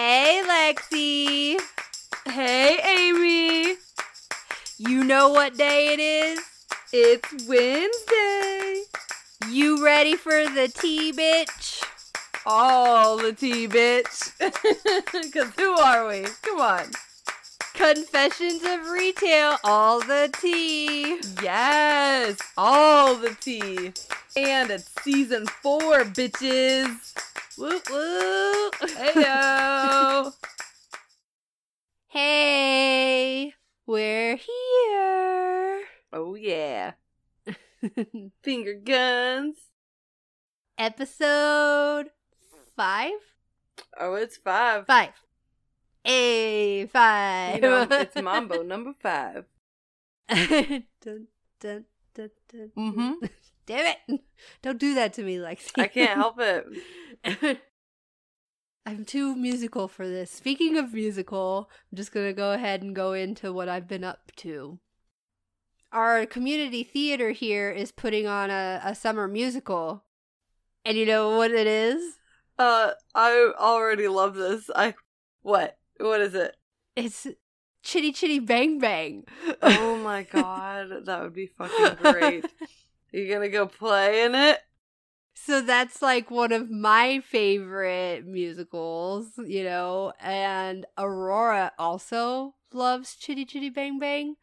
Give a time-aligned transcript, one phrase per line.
[0.00, 1.60] Hey, Lexi.
[2.30, 3.74] Hey, Amy.
[4.78, 6.38] You know what day it is?
[6.92, 8.82] It's Wednesday.
[9.50, 11.82] You ready for the tea, bitch?
[12.46, 14.30] All the tea, bitch.
[15.20, 16.26] Because who are we?
[16.42, 16.84] Come on.
[17.74, 21.18] Confessions of Retail, all the tea.
[21.42, 23.92] Yes, all the tea.
[24.36, 27.18] And it's season four, bitches.
[27.58, 28.70] Woo woo.
[28.70, 30.32] Heyo.
[32.06, 33.52] hey,
[33.84, 35.80] we're here.
[36.12, 36.92] oh, yeah.
[38.42, 39.56] Finger guns.
[40.78, 42.10] Episode
[42.76, 43.18] five?
[43.98, 44.86] Oh, it's five.
[44.86, 45.14] Five.
[46.04, 47.56] A five.
[47.56, 49.46] You know, it's Mambo number five.
[50.28, 51.26] dun, dun,
[52.14, 52.70] dun, dun.
[52.78, 53.26] Mm-hmm.
[53.66, 54.20] Damn it.
[54.62, 55.72] Don't do that to me, Lexi.
[55.76, 56.66] I can't help it.
[58.86, 60.30] I'm too musical for this.
[60.30, 64.04] Speaking of musical, I'm just going to go ahead and go into what I've been
[64.04, 64.78] up to.
[65.92, 70.04] Our community theater here is putting on a, a summer musical.
[70.84, 72.18] And you know what it is?
[72.58, 74.70] Uh, I already love this.
[74.74, 74.94] I
[75.42, 75.78] what?
[75.98, 76.56] What is it?
[76.96, 77.26] It's
[77.82, 79.24] Chitty Chitty Bang Bang.
[79.62, 82.44] Oh my god, that would be fucking great.
[83.10, 84.60] You gonna go play in it?
[85.44, 93.44] So that's like one of my favorite musicals, you know, and Aurora also loves Chitty
[93.46, 94.34] Chitty Bang Bang.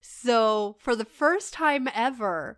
[0.00, 2.56] So for the first time ever,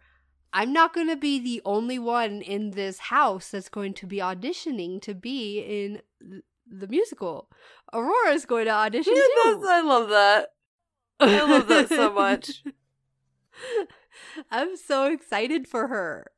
[0.52, 4.18] I'm not going to be the only one in this house that's going to be
[4.18, 6.02] auditioning to be in
[6.68, 7.50] the musical.
[7.92, 9.64] Aurora is going to audition Yeah, too.
[9.68, 10.48] I love that.
[11.18, 12.62] I love that so much.
[14.50, 16.30] I'm so excited for her.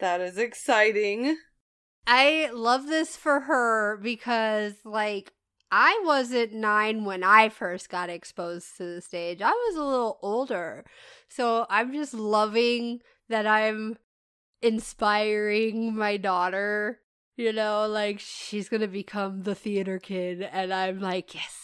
[0.00, 1.36] That is exciting.
[2.06, 5.32] I love this for her because, like,
[5.70, 9.40] I wasn't nine when I first got exposed to the stage.
[9.40, 10.84] I was a little older.
[11.28, 13.96] So I'm just loving that I'm
[14.62, 17.00] inspiring my daughter.
[17.36, 20.42] You know, like, she's going to become the theater kid.
[20.42, 21.56] And I'm like, yes,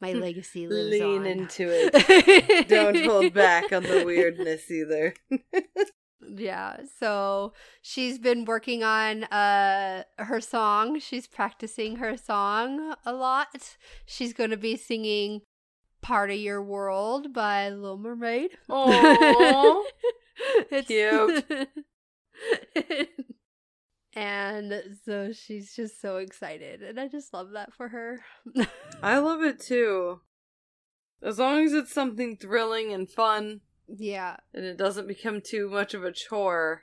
[0.00, 0.20] my hmm.
[0.20, 1.26] legacy lives Lean on.
[1.26, 2.68] into it.
[2.68, 5.14] Don't hold back on the weirdness either.
[6.28, 10.98] Yeah, so she's been working on uh her song.
[11.00, 13.76] She's practicing her song a lot.
[14.06, 15.42] She's going to be singing
[16.00, 18.50] "Part of Your World" by Little Mermaid.
[20.70, 21.68] It's Cute.
[24.14, 28.20] and so she's just so excited, and I just love that for her.
[29.02, 30.20] I love it too.
[31.22, 33.60] As long as it's something thrilling and fun
[33.96, 34.36] yeah.
[34.54, 36.82] and it doesn't become too much of a chore.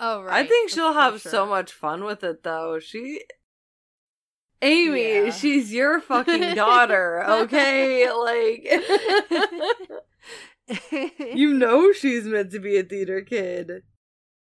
[0.00, 0.44] Oh right.
[0.44, 2.78] I think she'll have so much fun with it though.
[2.80, 3.22] She
[4.60, 5.30] Amy, Yeah.
[5.30, 8.10] she's your fucking daughter, okay?
[8.10, 8.68] like
[11.34, 13.82] you know she's meant to be a theater kid.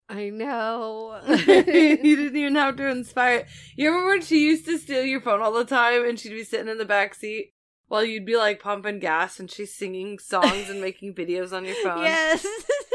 [0.10, 1.20] I know.
[1.28, 1.36] you
[2.16, 3.48] didn't even have to inspire.
[3.76, 6.44] You remember when she used to steal your phone all the time and she'd be
[6.44, 7.53] sitting in the back seat
[7.94, 11.76] while you'd be like pumping gas and she's singing songs and making videos on your
[11.76, 12.02] phone?
[12.02, 12.44] Yes.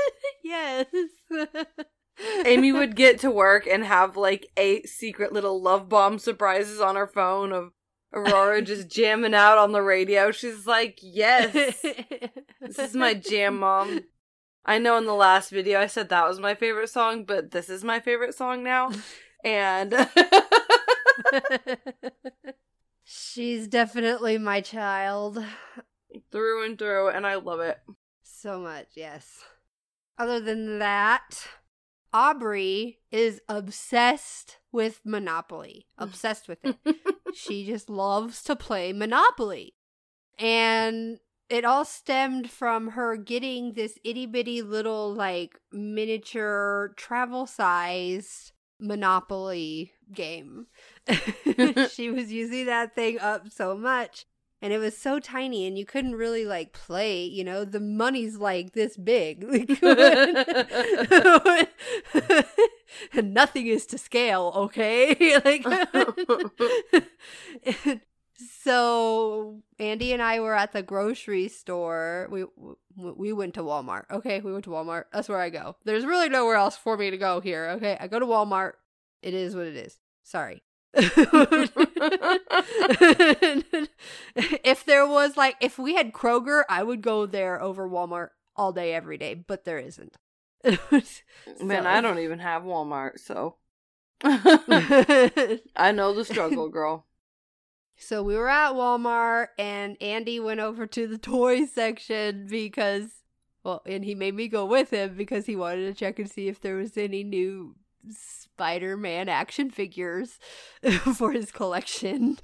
[0.42, 0.86] yes.
[2.44, 6.96] Amy would get to work and have like eight secret little love bomb surprises on
[6.96, 7.70] her phone of
[8.12, 10.32] Aurora just jamming out on the radio.
[10.32, 11.52] She's like, Yes,
[12.60, 14.00] this is my jam, mom.
[14.64, 17.68] I know in the last video I said that was my favorite song, but this
[17.68, 18.90] is my favorite song now.
[19.44, 19.94] And
[23.10, 25.42] She's definitely my child.
[26.30, 27.78] through and through, and I love it.
[28.22, 29.44] So much, yes.
[30.18, 31.48] Other than that,
[32.12, 35.86] Aubrey is obsessed with Monopoly.
[35.98, 36.76] Obsessed with it.
[37.34, 39.72] she just loves to play Monopoly.
[40.38, 48.52] And it all stemmed from her getting this itty bitty little, like, miniature travel sized
[48.78, 50.66] Monopoly game.
[51.92, 54.26] she was using that thing up so much.
[54.60, 57.22] And it was so tiny, and you couldn't really like play.
[57.22, 59.44] You know, the money's like this big.
[63.12, 65.38] and nothing is to scale, okay?
[65.44, 65.64] like,
[68.60, 72.28] so Andy and I were at the grocery store.
[72.30, 72.44] We
[72.96, 74.04] we went to Walmart.
[74.10, 75.04] Okay, we went to Walmart.
[75.12, 75.76] That's where I go.
[75.84, 77.70] There's really nowhere else for me to go here.
[77.76, 78.72] Okay, I go to Walmart.
[79.22, 79.98] It is what it is.
[80.22, 80.62] Sorry.
[80.94, 81.14] if
[84.86, 88.94] there was like if we had Kroger, I would go there over Walmart all day
[88.94, 90.16] every day, but there isn't.
[91.62, 93.56] Man, I don't even have Walmart, so
[94.24, 97.06] I know the struggle, girl.
[97.96, 103.10] So we were at Walmart and Andy went over to the toy section because
[103.64, 106.48] well, and he made me go with him because he wanted to check and see
[106.48, 107.74] if there was any new
[108.10, 110.38] Spider-Man action figures
[111.14, 112.38] for his collection.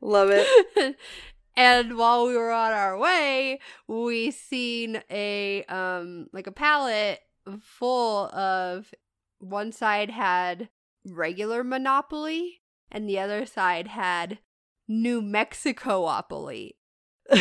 [0.00, 0.96] Love it.
[1.56, 7.20] and while we were on our way, we seen a um like a pallet
[7.60, 8.92] full of
[9.38, 10.68] one side had
[11.06, 12.60] regular Monopoly
[12.90, 14.38] and the other side had
[14.88, 16.72] New Mexicoopoly.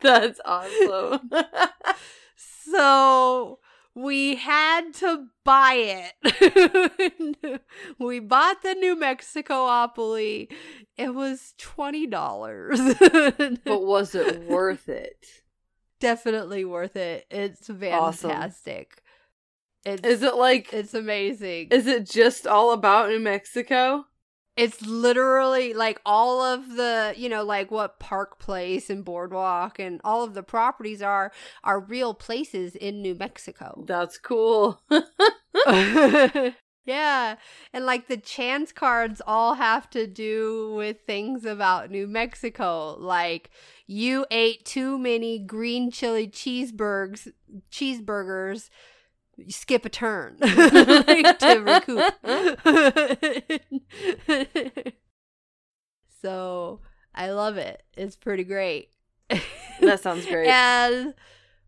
[0.00, 1.30] That's awesome.
[2.36, 3.58] so
[3.98, 7.60] we had to buy it.
[7.98, 10.52] we bought the New Mexicoopoly.
[10.96, 12.78] It was twenty dollars.
[13.00, 15.26] but was it worth it?
[16.00, 17.26] Definitely worth it.
[17.30, 19.02] It's fantastic.
[19.84, 19.94] Awesome.
[19.94, 21.68] It's, is it like it's amazing?
[21.70, 24.04] Is it just all about New Mexico?
[24.58, 30.00] It's literally like all of the, you know, like what Park Place and Boardwalk and
[30.02, 31.30] all of the properties are
[31.62, 33.84] are real places in New Mexico.
[33.86, 34.82] That's cool.
[36.84, 37.36] yeah.
[37.72, 42.96] And like the chance cards all have to do with things about New Mexico.
[42.98, 43.50] Like
[43.86, 47.28] you ate too many green chili cheeseburgers
[47.70, 48.70] cheeseburgers
[49.48, 52.14] skip a turn like, to recoup.
[56.22, 56.80] so
[57.14, 57.82] I love it.
[57.96, 58.90] It's pretty great.
[59.80, 60.48] that sounds great.
[60.48, 61.14] And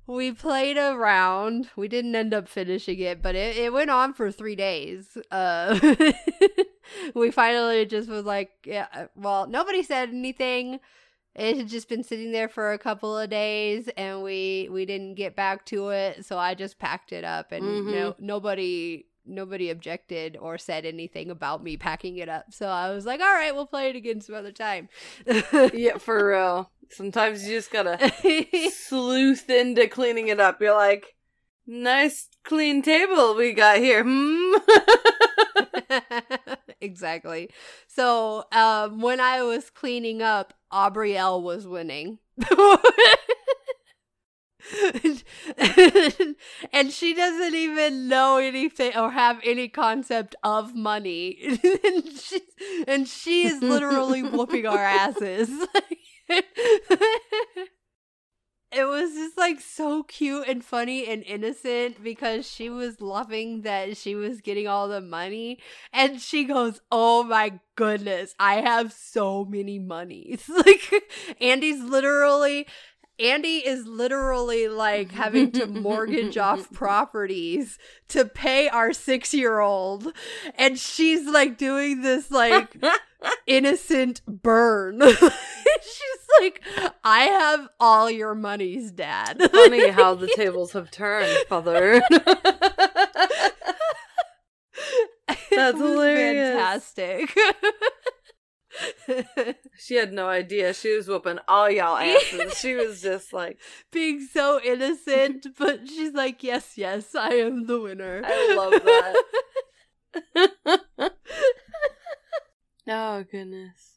[0.07, 1.71] we played around.
[1.77, 5.17] We didn't end up finishing it, but it, it went on for three days.
[5.31, 5.79] Uh,
[7.15, 10.81] we finally just was like, yeah, well, nobody said anything
[11.35, 15.15] it had just been sitting there for a couple of days and we we didn't
[15.15, 17.91] get back to it so i just packed it up and mm-hmm.
[17.91, 23.07] no nobody nobody objected or said anything about me packing it up so i was
[23.07, 24.89] like all right we'll play it again some other time.
[25.73, 26.71] Yeah for real.
[26.91, 28.13] Sometimes you just gotta
[28.73, 30.61] sleuth into cleaning it up.
[30.61, 31.15] You're like
[31.67, 34.55] nice clean table we got here hmm
[36.81, 37.51] exactly.
[37.87, 42.19] So um, when I was cleaning up, Aubrielle was winning.
[46.73, 51.39] and she doesn't even know anything or have any concept of money
[51.85, 52.41] and, she,
[52.87, 55.51] and she is literally whooping our asses
[58.73, 63.97] it was just like so cute and funny and innocent because she was loving that
[63.97, 65.59] she was getting all the money
[65.93, 70.93] and she goes oh my goodness i have so many monies like
[71.41, 72.67] andy's literally
[73.21, 77.79] Andy is literally like having to mortgage off properties
[78.09, 80.13] to pay our six year old.
[80.57, 82.75] And she's like doing this like
[83.47, 85.03] innocent burn.
[85.03, 86.63] she's like,
[87.05, 89.41] I have all your monies, Dad.
[89.51, 92.03] Funny how the tables have turned, Father.
[95.51, 96.55] That's hilarious.
[96.55, 97.37] Fantastic.
[99.79, 100.73] she had no idea.
[100.73, 102.57] She was whooping all y'all asses.
[102.59, 103.59] she was just like
[103.93, 108.83] being so innocent, but she's like, "Yes, yes, I am the winner." I love
[110.95, 111.13] that.
[112.89, 113.90] oh goodness.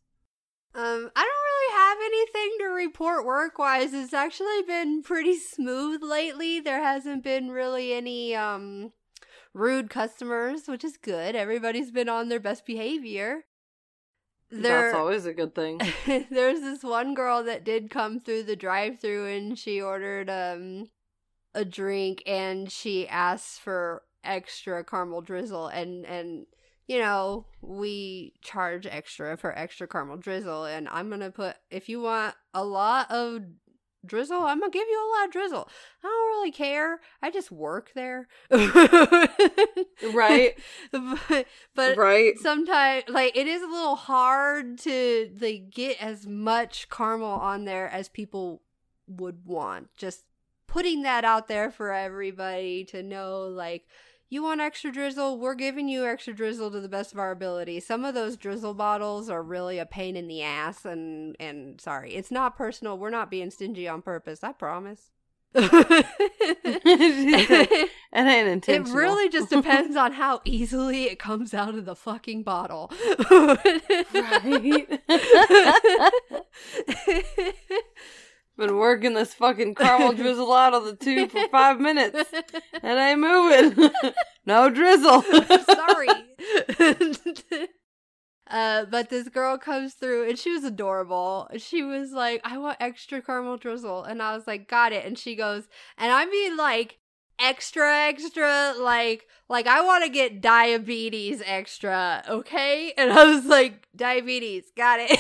[0.76, 3.94] Um, I don't really have anything to report work wise.
[3.94, 6.60] It's actually been pretty smooth lately.
[6.60, 8.92] There hasn't been really any um
[9.54, 11.36] rude customers, which is good.
[11.36, 13.46] Everybody's been on their best behavior.
[14.50, 15.80] There, That's always a good thing.
[16.30, 20.90] there's this one girl that did come through the drive-through and she ordered um
[21.56, 26.46] a drink and she asked for extra caramel drizzle and and
[26.88, 32.02] you know we charge extra for extra caramel drizzle and i'm gonna put if you
[32.02, 33.42] want a lot of
[34.06, 35.70] drizzle i'm gonna give you a lot of drizzle.
[36.04, 37.00] I don't really care.
[37.22, 38.28] I just work there.
[40.14, 40.56] Right.
[40.92, 42.38] But, but right.
[42.40, 47.90] sometimes like it is a little hard to like get as much caramel on there
[47.90, 48.62] as people
[49.08, 49.90] would want.
[49.98, 50.26] Just
[50.68, 53.86] putting that out there for everybody to know like
[54.34, 55.38] you want extra drizzle?
[55.38, 57.80] We're giving you extra drizzle to the best of our ability.
[57.80, 62.16] Some of those drizzle bottles are really a pain in the ass and and sorry.
[62.16, 62.98] It's not personal.
[62.98, 64.44] We're not being stingy on purpose.
[64.44, 65.12] I promise.
[65.56, 66.06] it
[68.16, 68.92] ain't intentional.
[68.92, 72.92] It really just depends on how easily it comes out of the fucking bottle.
[73.30, 74.88] right.
[78.56, 82.32] Been working this fucking caramel drizzle out of the tube for five minutes.
[82.32, 83.92] It ain't moving.
[84.46, 85.22] no drizzle.
[85.66, 86.08] Sorry.
[88.48, 91.50] Uh, but this girl comes through and she was adorable.
[91.58, 94.04] She was like, I want extra caramel drizzle.
[94.04, 95.06] And I was like, got it.
[95.06, 95.64] And she goes,
[95.98, 97.00] and I mean like
[97.40, 102.94] extra extra like like I want to get diabetes extra, okay?
[102.96, 105.20] And I was like, diabetes, got it.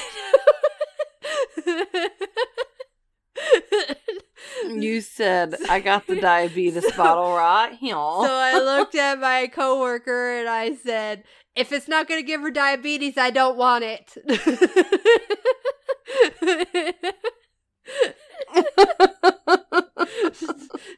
[4.83, 7.93] You said I got the diabetes bottle right here.
[7.93, 11.23] So I looked at my coworker and I said,
[11.55, 14.17] if it's not going to give her diabetes, I don't want it.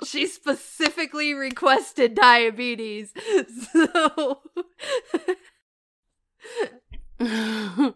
[0.06, 3.14] she specifically requested diabetes.
[7.20, 7.96] So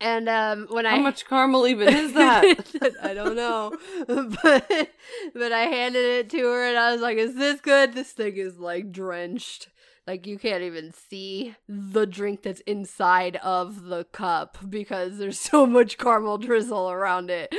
[0.00, 2.44] and um when I How much caramel even is that?
[3.02, 3.76] I don't know.
[4.06, 4.90] but
[5.34, 7.94] but I handed it to her and I was like, "Is this good?
[7.94, 9.68] This thing is like drenched.
[10.06, 15.66] Like you can't even see the drink that's inside of the cup because there's so
[15.66, 17.52] much caramel drizzle around it."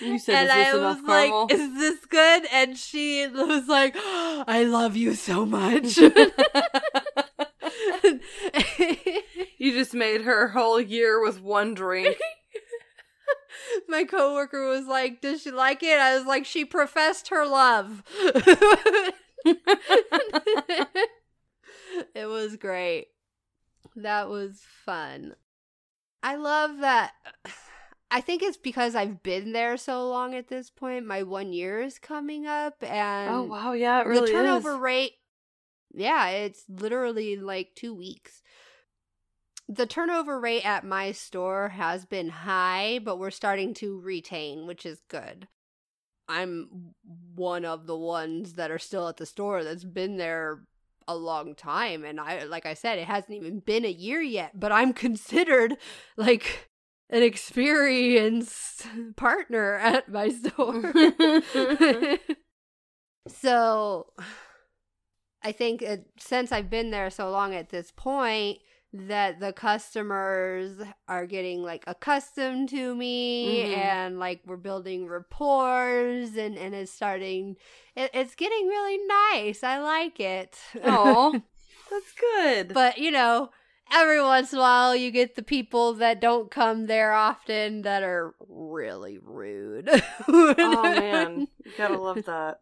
[0.00, 1.42] You said, and I was caramel?
[1.42, 5.96] like, "Is this good?" And she was like, "I love you so much."
[9.58, 12.16] you just made her whole year with one drink.
[13.88, 18.02] My coworker was like, "Does she like it?" I was like, "She professed her love."
[22.14, 23.08] it was great.
[23.96, 25.34] That was fun.
[26.22, 27.12] I love that.
[28.10, 31.06] I think it's because I've been there so long at this point.
[31.06, 34.74] My one year is coming up, oh, and oh wow, yeah, it really the turnover
[34.74, 34.78] is.
[34.78, 35.12] rate.
[35.94, 38.42] Yeah, it's literally like two weeks.
[39.68, 44.86] The turnover rate at my store has been high, but we're starting to retain, which
[44.86, 45.48] is good.
[46.28, 46.94] I'm
[47.34, 50.62] one of the ones that are still at the store that's been there
[51.06, 54.60] a long time and I like I said it hasn't even been a year yet,
[54.60, 55.78] but I'm considered
[56.18, 56.67] like
[57.10, 58.86] an experienced
[59.16, 60.92] partner at my store.
[63.28, 64.06] so
[65.42, 68.58] I think it, since I've been there so long at this point
[68.92, 73.68] that the customers are getting like accustomed to me Mhm.
[73.74, 77.56] and like we're building rapport and and it's starting
[77.94, 79.62] it, it's getting really nice.
[79.62, 80.58] I like it.
[80.82, 81.32] Oh,
[81.90, 82.72] that's good.
[82.72, 83.50] but you know,
[83.92, 88.02] every once in a while you get the people that don't come there often that
[88.02, 89.88] are really rude.
[90.28, 92.58] oh man, you gotta love that.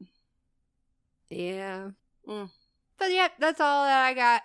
[1.30, 1.90] Yeah.
[2.28, 2.50] Mm.
[2.98, 4.42] But yeah, that's all that I got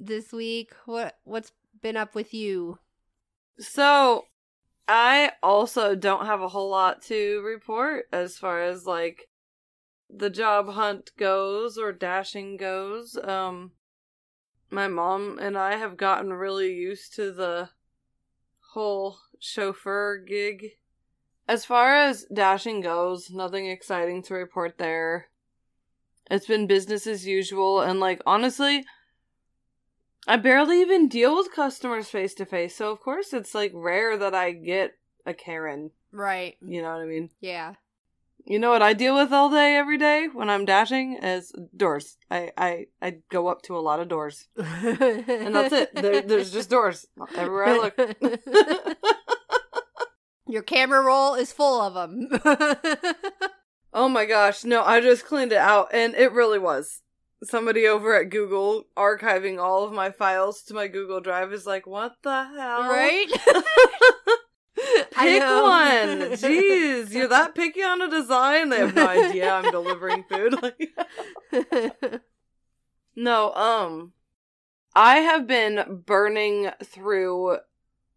[0.00, 0.72] this week.
[0.86, 2.78] What what's been up with you?
[3.58, 4.26] So,
[4.88, 9.28] I also don't have a whole lot to report as far as like
[10.10, 13.16] the job hunt goes or dashing goes.
[13.22, 13.72] Um
[14.72, 17.70] my mom and I have gotten really used to the
[18.72, 20.72] whole chauffeur gig.
[21.46, 25.28] As far as dashing goes, nothing exciting to report there.
[26.30, 28.84] It's been business as usual and like honestly,
[30.26, 34.16] I barely even deal with customers face to face, so of course it's like rare
[34.16, 34.92] that I get
[35.26, 35.90] a Karen.
[36.12, 36.56] Right.
[36.60, 37.30] You know what I mean?
[37.40, 37.74] Yeah.
[38.44, 42.16] You know what I deal with all day, every day when I'm dashing is doors.
[42.30, 45.94] I I, I go up to a lot of doors, and that's it.
[45.94, 47.06] There, there's just doors
[47.36, 48.96] everywhere I look.
[50.48, 52.28] Your camera roll is full of them.
[53.94, 54.82] oh my gosh, no!
[54.82, 57.02] I just cleaned it out, and it really was.
[57.44, 61.86] Somebody over at Google archiving all of my files to my Google Drive is like,
[61.86, 62.82] what the hell?
[62.88, 63.28] right?
[65.16, 66.30] I Pick one.
[66.32, 68.68] Jeez, you're that picky on a design?
[68.68, 70.54] They have no idea I'm delivering food.
[70.62, 70.90] Like,
[73.16, 74.12] no, um,
[74.94, 77.58] I have been burning through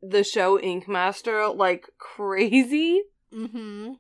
[0.01, 3.03] the show Ink Master like crazy.
[3.33, 3.93] mm-hmm.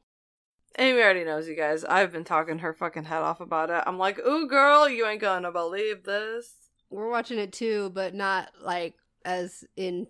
[0.77, 1.85] Amy already knows, you guys.
[1.85, 3.81] I've been talking her fucking head off about it.
[3.85, 6.53] I'm like, ooh, girl, you ain't gonna believe this.
[6.89, 10.07] We're watching it too, but not like as in,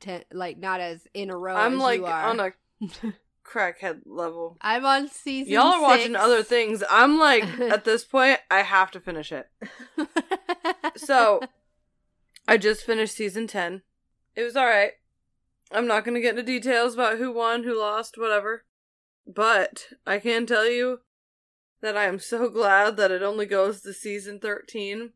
[0.00, 1.54] ten, like not as in a row.
[1.54, 2.24] I'm as like you are.
[2.24, 2.52] on a
[3.44, 4.56] crackhead level.
[4.60, 5.52] I'm on season.
[5.52, 6.82] Y'all are watching other things.
[6.88, 9.48] I'm like, at this point, I have to finish it.
[10.96, 11.40] So,
[12.48, 13.82] I just finished season 10.
[14.34, 14.92] It was alright.
[15.70, 18.64] I'm not going to get into details about who won, who lost, whatever.
[19.26, 21.00] But I can tell you
[21.80, 25.12] that I am so glad that it only goes to season 13.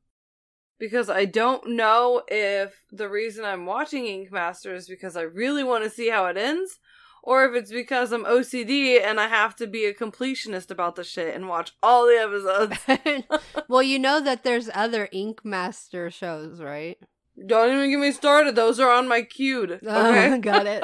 [0.79, 5.63] Because I don't know if the reason I'm watching Ink Master is because I really
[5.63, 6.79] want to see how it ends,
[7.23, 11.05] or if it's because I'm OCD and I have to be a completionist about the
[11.05, 13.49] shit and watch all the episodes.
[13.69, 16.99] well, you know that there's other Ink Master shows, right?
[17.47, 18.55] Don't even get me started.
[18.55, 19.81] Those are on my queued.
[19.87, 20.33] Okay.
[20.33, 20.83] Uh, got it.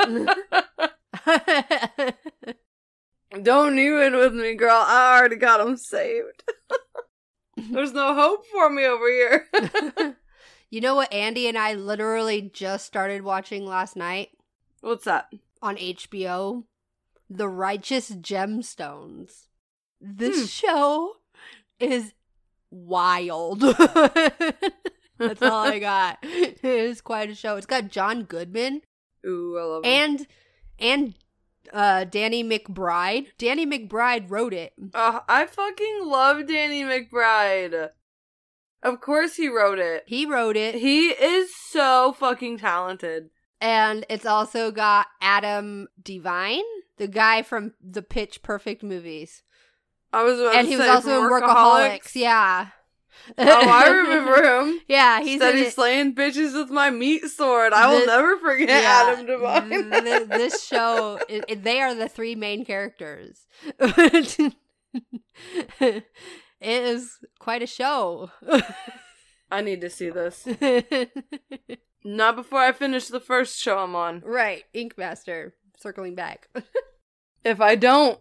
[3.43, 4.83] Don't even with me, girl.
[4.85, 6.43] I already got them saved.
[7.71, 9.49] There's no hope for me over here.
[10.71, 14.31] you know what Andy and I literally just started watching last night
[14.81, 15.33] What's that?
[15.62, 16.64] on HBO?
[17.29, 19.47] The Righteous Gemstones.
[20.00, 20.47] This Hmm.
[20.47, 21.12] show
[21.79, 22.14] is
[22.71, 23.61] wild.
[25.19, 26.19] That's all I got.
[26.23, 27.57] It is quite a show.
[27.57, 28.83] It's got John Goodman
[29.26, 30.26] Ooh, I love and
[30.79, 31.14] and
[31.73, 33.27] uh Danny McBride.
[33.39, 34.73] Danny McBride wrote it.
[34.95, 37.91] Uh, I fucking love Danny McBride.
[38.83, 40.05] Of course he wrote it.
[40.07, 40.77] He wrote it.
[40.77, 43.31] He is so fucking talented.
[43.61, 46.62] And it's also got Adam DeVine,
[46.97, 49.43] the guy from the Pitch Perfect movies.
[50.12, 52.15] I was about and he was also in from Workaholics.
[52.15, 52.69] Yeah.
[53.38, 54.81] Oh, I remember him.
[54.88, 55.75] Yeah, he's Steady in it.
[55.75, 57.73] slaying bitches with my meat sword.
[57.73, 59.90] I will never forget Yeah, Adam DeVine.
[59.90, 63.47] th- th- this show, it, it- they are the three main characters.
[65.81, 66.05] it
[66.61, 68.31] is quite a show.
[69.50, 70.47] I need to see this.
[72.05, 74.23] Not before I finish the first show I'm on.
[74.25, 75.55] right, Ink Master.
[75.79, 76.49] Circling back.
[77.45, 78.19] If I don't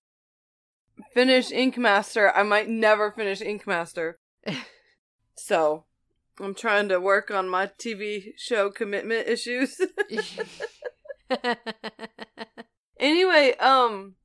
[1.13, 4.17] finish Ink Master, I might never finish Ink Master.
[5.39, 5.85] So,
[6.39, 9.79] I'm trying to work on my TV show commitment issues.
[12.99, 14.15] anyway, um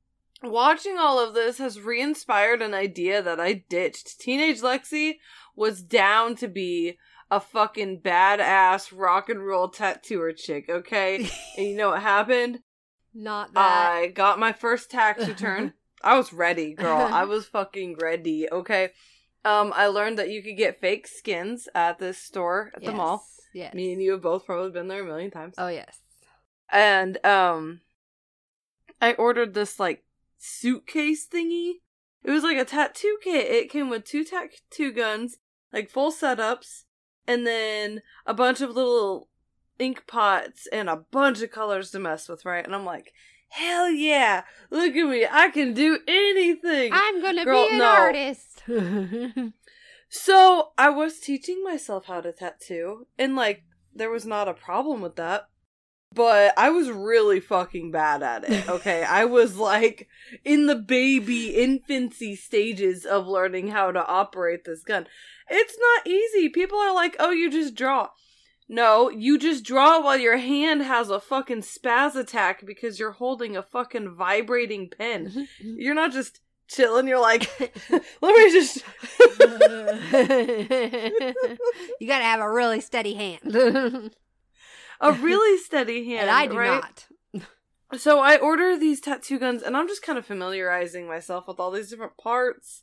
[0.43, 4.19] watching all of this has re-inspired an idea that I ditched.
[4.19, 5.15] Teenage Lexi
[5.55, 6.97] was down to be
[7.31, 11.29] a fucking badass rock and roll tattooer chick, okay?
[11.57, 12.59] and you know what happened?
[13.13, 13.91] Not that.
[13.91, 15.73] I got my first tax return.
[16.03, 16.97] I was ready, girl.
[16.97, 18.47] I was fucking ready.
[18.51, 18.91] Okay.
[19.45, 23.25] Um, I learned that you could get fake skins at this store at the mall.
[23.53, 23.73] Yes.
[23.73, 25.55] Me and you have both probably been there a million times.
[25.57, 25.99] Oh yes.
[26.69, 27.81] And um
[28.99, 30.03] I ordered this like
[30.37, 31.75] suitcase thingy.
[32.23, 33.45] It was like a tattoo kit.
[33.45, 35.37] It came with two tattoo guns,
[35.71, 36.83] like full setups,
[37.27, 39.29] and then a bunch of little
[39.77, 42.65] ink pots and a bunch of colors to mess with, right?
[42.65, 43.13] And I'm like,
[43.55, 44.43] hell yeah!
[44.69, 46.91] Look at me, I can do anything.
[46.93, 47.85] I'm gonna Girl, be an no.
[47.85, 48.63] artist.
[50.17, 53.63] So I was teaching myself how to tattoo, and like
[53.93, 55.49] there was not a problem with that.
[56.13, 58.69] But I was really fucking bad at it.
[58.69, 60.07] Okay, I was like
[60.45, 65.07] in the baby infancy stages of learning how to operate this gun.
[65.49, 66.47] It's not easy.
[66.47, 68.09] People are like, "Oh, you just draw."
[68.67, 73.55] No, you just draw while your hand has a fucking spaz attack because you're holding
[73.55, 75.47] a fucking vibrating pen.
[75.59, 77.07] You're not just chilling.
[77.07, 77.47] You're like,
[78.21, 78.83] let me just.
[81.99, 83.55] you gotta have a really steady hand.
[83.55, 86.31] a really steady hand.
[86.31, 86.81] I do right?
[86.81, 87.07] not.
[87.99, 91.69] So I order these tattoo guns, and I'm just kind of familiarizing myself with all
[91.69, 92.81] these different parts,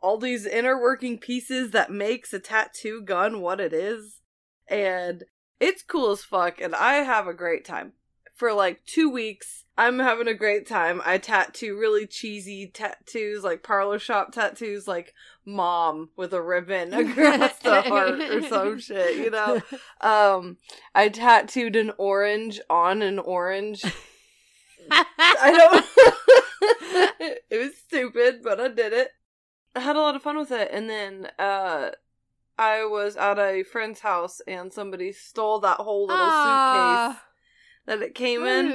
[0.00, 4.20] all these inner working pieces that makes a tattoo gun what it is,
[4.68, 5.24] and
[5.60, 6.60] it's cool as fuck.
[6.60, 7.92] And I have a great time
[8.34, 9.64] for like two weeks.
[9.78, 11.02] I'm having a great time.
[11.04, 15.12] I tattoo really cheesy tattoos, like parlor shop tattoos, like
[15.44, 19.60] mom with a ribbon across the heart or some shit, you know.
[20.00, 20.58] Um,
[20.94, 23.82] I tattooed an orange on an orange.
[24.90, 25.84] I don't.
[27.50, 29.10] it was stupid, but I did it.
[29.74, 31.90] I had a lot of fun with it, and then uh,
[32.58, 37.22] I was at a friend's house, and somebody stole that whole little Ah, suitcase
[37.86, 38.66] that it came in.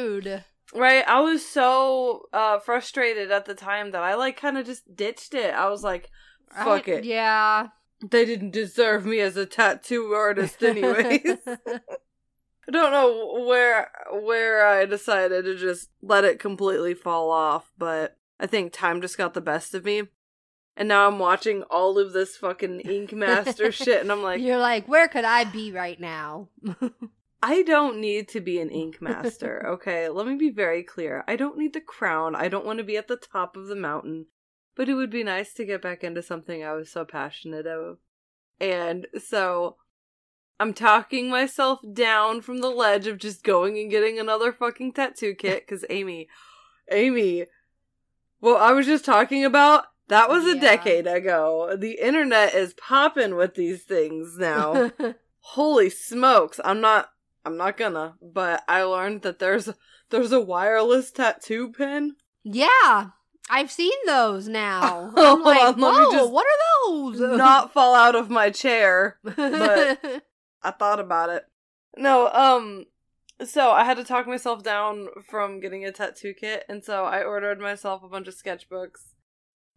[0.74, 4.96] Right, I was so uh, frustrated at the time that I like kind of just
[4.96, 5.54] ditched it.
[5.54, 6.10] I was like,
[6.50, 7.68] "Fuck I- it." Yeah.
[8.10, 11.38] They didn't deserve me as a tattoo artist, anyways.
[11.48, 18.18] I don't know where where I decided to just let it completely fall off, but
[18.40, 20.04] I think time just got the best of me.
[20.78, 24.58] And now I'm watching all of this fucking Ink Master shit, and I'm like, You're
[24.58, 26.50] like, where could I be right now?
[27.44, 30.10] I don't need to be an Ink Master, okay?
[30.10, 31.24] Let me be very clear.
[31.28, 32.36] I don't need the crown.
[32.36, 34.28] I don't want to be at the top of the mountain.
[34.76, 37.98] But it would be nice to get back into something I was so passionate of.
[38.60, 39.78] And so
[40.60, 45.34] I'm talking myself down from the ledge of just going and getting another fucking tattoo
[45.34, 46.30] kit because Amy,
[46.92, 47.48] Amy,
[48.40, 50.62] what I was just talking about, that was a Yeah.
[50.62, 51.76] decade ago.
[51.78, 54.92] The internet is popping with these things now.
[55.40, 57.10] Holy smokes, I'm not
[57.44, 59.70] I'm not gonna, but I learned that there's
[60.12, 62.16] there's a wireless tattoo pen.
[62.44, 63.08] Yeah,
[63.50, 65.12] I've seen those now.
[65.18, 67.20] I'm like, whoa, what are those?
[67.38, 69.18] Not fall out of my chair.
[69.24, 70.24] but-
[70.64, 71.44] I thought about it.
[71.98, 72.86] No, um
[73.44, 77.24] so I had to talk myself down from getting a tattoo kit, and so I
[77.24, 79.11] ordered myself a bunch of sketchbooks.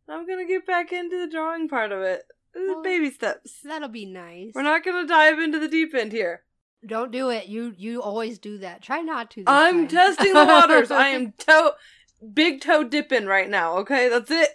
[0.09, 2.23] I'm gonna get back into the drawing part of it.
[2.57, 3.61] Uh, well, baby steps.
[3.65, 4.53] That'll be nice.
[4.55, 6.43] We're not gonna dive into the deep end here.
[6.87, 7.47] Don't do it.
[7.47, 8.83] You you always do that.
[8.83, 9.45] Try not to.
[9.47, 9.89] I'm time.
[9.89, 10.91] testing the waters.
[10.91, 11.73] I am toe
[12.33, 14.09] big toe dipping right now, okay?
[14.09, 14.51] That's it.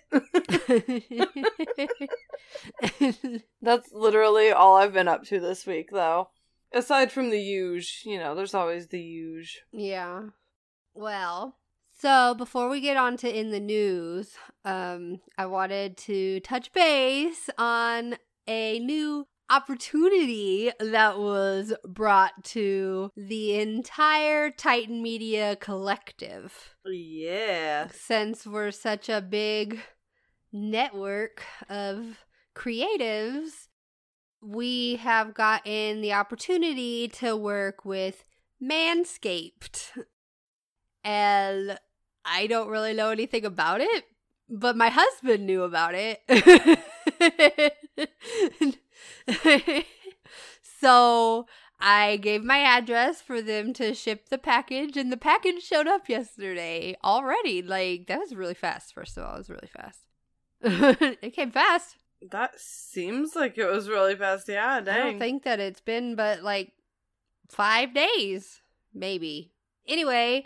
[3.61, 6.29] That's literally all I've been up to this week though.
[6.71, 9.63] Aside from the huge, you know, there's always the huge.
[9.71, 10.21] yeah.
[10.95, 11.55] Well,
[11.99, 14.33] so before we get on to in the news,
[14.65, 18.15] um, I wanted to touch base on
[18.47, 26.75] a new opportunity that was brought to the entire Titan Media collective.
[26.85, 27.87] Yeah.
[27.91, 29.79] Since we're such a big
[30.53, 33.67] network of creatives,
[34.41, 38.23] we have gotten the opportunity to work with
[38.61, 39.91] Manscaped.
[41.03, 41.79] And
[42.25, 44.05] I don't really know anything about it,
[44.49, 46.21] but my husband knew about it.
[50.79, 51.45] so
[51.79, 56.09] I gave my address for them to ship the package, and the package showed up
[56.09, 57.61] yesterday already.
[57.61, 59.35] Like, that was really fast, first of all.
[59.35, 59.99] It was really fast.
[60.61, 61.95] it came fast.
[62.31, 64.49] That seems like it was really fast.
[64.49, 66.73] Yeah, I don't think that it's been but like
[67.47, 68.61] five days,
[68.93, 69.53] maybe.
[69.87, 70.43] Anyway,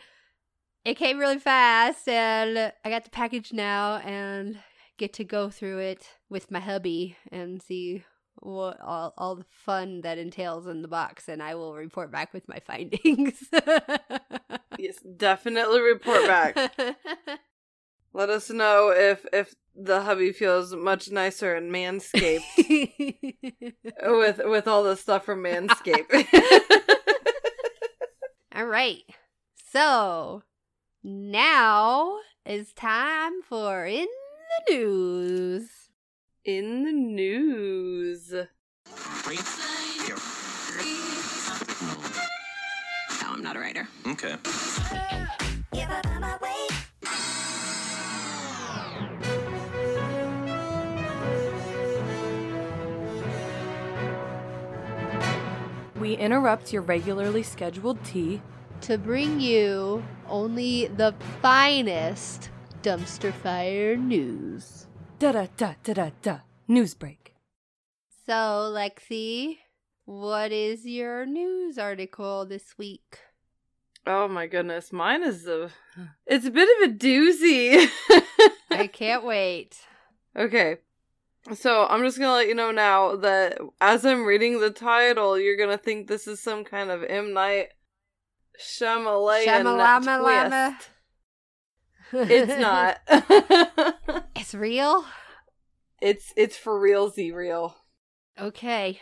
[0.85, 4.57] it came really fast, and I got the package now, and
[4.97, 8.03] get to go through it with my hubby and see
[8.35, 12.33] what all, all the fun that entails in the box, and I will report back
[12.33, 13.43] with my findings.
[14.77, 16.57] yes, definitely report back.
[18.13, 22.43] Let us know if if the hubby feels much nicer and manscaped
[24.03, 26.27] with with all the stuff from Manscaped.
[28.55, 29.01] All right.
[29.71, 30.43] So
[31.03, 34.07] now it's time for In
[34.67, 35.69] the News.
[36.45, 38.31] In the news.
[38.31, 38.45] No,
[43.25, 43.87] I'm not a writer.
[44.07, 44.35] Okay.
[55.99, 58.41] We interrupt your regularly scheduled tea.
[58.83, 62.49] To bring you only the finest
[62.81, 64.87] dumpster fire news.
[65.19, 66.39] Da da da da da da.
[66.67, 67.33] News break.
[68.25, 68.33] So,
[68.75, 69.59] Lexi,
[70.03, 73.19] what is your news article this week?
[74.05, 75.69] Oh my goodness, mine is a.
[76.27, 77.87] It's a bit of a doozy.
[78.69, 79.77] I can't wait.
[80.35, 80.79] Okay.
[81.53, 85.55] So I'm just gonna let you know now that as I'm reading the title, you're
[85.55, 87.69] gonna think this is some kind of M Night
[88.59, 90.89] Shyamalama twist.
[92.13, 92.99] It's not.
[94.35, 95.05] It's real?
[96.03, 97.77] it's it's for realsy real.
[98.39, 99.01] Okay.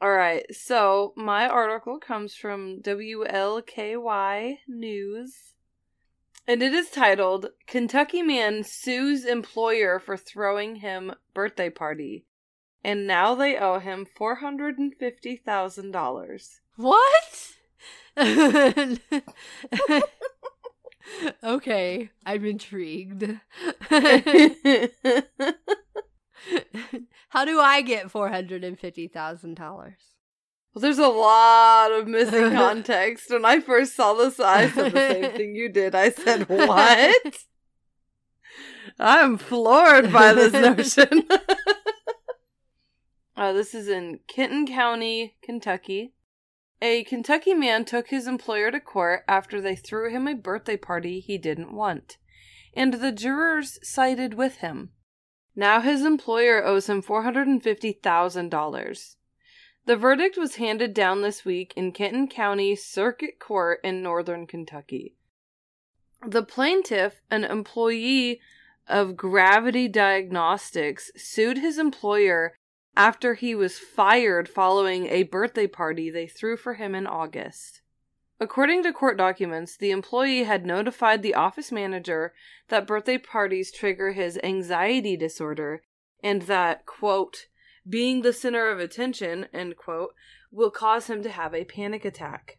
[0.00, 0.44] All right.
[0.52, 5.34] So my article comes from WLKY News.
[6.48, 12.24] And it is titled Kentucky Man Sues Employer for Throwing Him Birthday Party.
[12.82, 16.60] And now they owe him $450,000.
[16.76, 17.52] What?
[21.44, 23.38] okay, I'm intrigued.
[27.28, 29.98] How do I get four hundred and fifty thousand dollars?
[30.74, 33.30] Well, there's a lot of missing context.
[33.30, 35.94] When I first saw this, I said the same thing you did.
[35.94, 37.38] I said, What?
[38.98, 41.26] I'm floored by this notion.
[43.36, 46.14] uh, this is in Kenton County, Kentucky.
[46.84, 51.20] A Kentucky man took his employer to court after they threw him a birthday party
[51.20, 52.18] he didn't want,
[52.74, 54.90] and the jurors sided with him.
[55.54, 59.16] Now his employer owes him $450,000.
[59.84, 65.14] The verdict was handed down this week in Kenton County Circuit Court in northern Kentucky.
[66.26, 68.40] The plaintiff, an employee
[68.88, 72.56] of Gravity Diagnostics, sued his employer
[72.96, 77.80] after he was fired following a birthday party they threw for him in August.
[78.38, 82.34] According to court documents, the employee had notified the office manager
[82.68, 85.82] that birthday parties trigger his anxiety disorder
[86.22, 87.46] and that, quote,
[87.88, 90.14] being the center of attention, end quote,
[90.50, 92.58] will cause him to have a panic attack.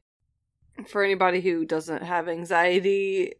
[0.87, 3.33] For anybody who doesn't have anxiety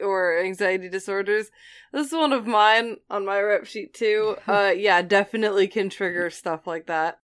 [0.00, 1.50] or anxiety disorders,
[1.92, 4.36] this is one of mine on my rep sheet too.
[4.46, 7.18] Uh, yeah, definitely can trigger stuff like that.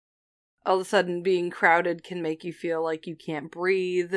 [0.66, 4.14] All of a sudden, being crowded can make you feel like you can't breathe,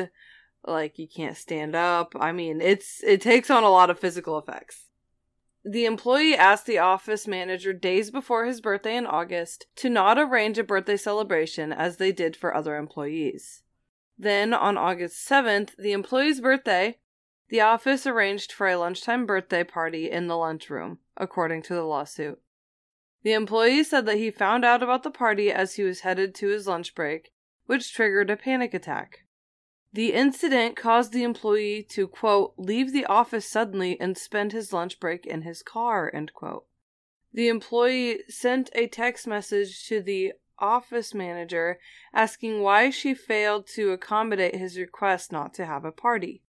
[0.65, 2.13] like you can't stand up.
[2.19, 4.85] I mean, it's it takes on a lot of physical effects.
[5.63, 10.59] The employee asked the office manager days before his birthday in August to not arrange
[10.59, 13.63] a birthday celebration as they did for other employees.
[14.17, 16.99] Then, on August 7th, the employee's birthday,
[17.49, 22.39] the office arranged for a lunchtime birthday party in the lunchroom, according to the lawsuit.
[23.23, 26.47] The employee said that he found out about the party as he was headed to
[26.47, 27.31] his lunch break,
[27.65, 29.25] which triggered a panic attack.
[29.93, 34.99] The incident caused the employee to, quote, leave the office suddenly and spend his lunch
[34.99, 36.65] break in his car, end quote.
[37.33, 41.79] The employee sent a text message to the office manager
[42.13, 46.43] asking why she failed to accommodate his request not to have a party.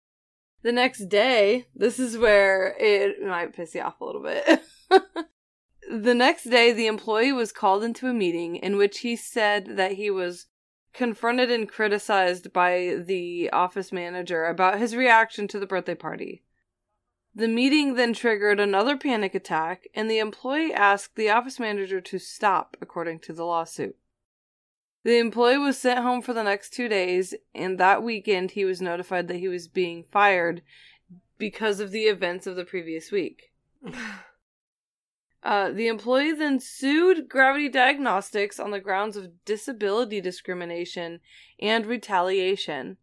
[0.63, 4.61] The next day, this is where it might piss you off a little bit.
[5.91, 9.93] the next day, the employee was called into a meeting in which he said that
[9.93, 10.47] he was
[10.93, 16.43] confronted and criticized by the office manager about his reaction to the birthday party.
[17.35, 22.17] The meeting then triggered another panic attack, and the employee asked the office manager to
[22.17, 23.95] stop, according to the lawsuit.
[25.07, 28.81] The employee was sent home for the next two days, and that weekend he was
[28.81, 30.61] notified that he was being fired
[31.37, 33.53] because of the events of the previous week.
[35.43, 41.21] Uh, the employee then sued Gravity Diagnostics on the grounds of disability discrimination
[41.61, 42.97] and retaliation.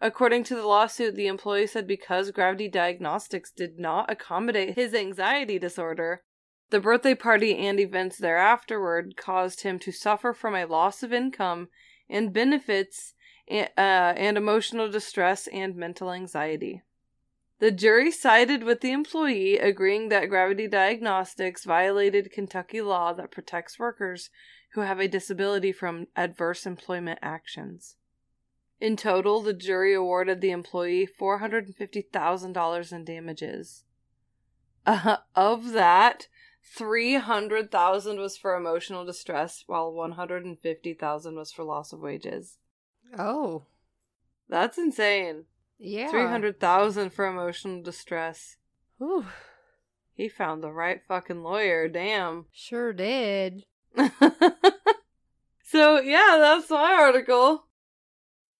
[0.00, 5.58] According to the lawsuit, the employee said because Gravity Diagnostics did not accommodate his anxiety
[5.58, 6.22] disorder,
[6.70, 11.68] the birthday party and events thereafterward caused him to suffer from a loss of income
[12.08, 13.14] and benefits
[13.50, 16.82] uh, and emotional distress and mental anxiety.
[17.60, 23.78] The jury sided with the employee, agreeing that Gravity Diagnostics violated Kentucky law that protects
[23.78, 24.30] workers
[24.74, 27.96] who have a disability from adverse employment actions.
[28.80, 33.84] In total, the jury awarded the employee $450,000 in damages.
[34.86, 36.28] Uh, of that,
[36.74, 42.58] 300,000 was for emotional distress while 150,000 was for loss of wages.
[43.18, 43.64] Oh.
[44.48, 45.44] That's insane.
[45.78, 46.10] Yeah.
[46.10, 48.56] 300,000 for emotional distress.
[48.98, 49.26] Whew.
[50.14, 52.46] He found the right fucking lawyer, damn.
[52.52, 53.64] Sure did.
[55.64, 57.64] so, yeah, that's my article.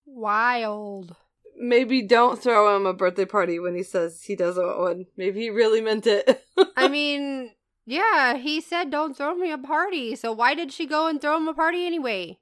[0.05, 1.15] Wild.
[1.57, 5.05] Maybe don't throw him a birthday party when he says he doesn't want one.
[5.17, 6.45] Maybe he really meant it.
[6.77, 7.51] I mean,
[7.89, 11.37] yeah, he said don't throw me a party, so why did she go and throw
[11.37, 12.37] him a party anyway?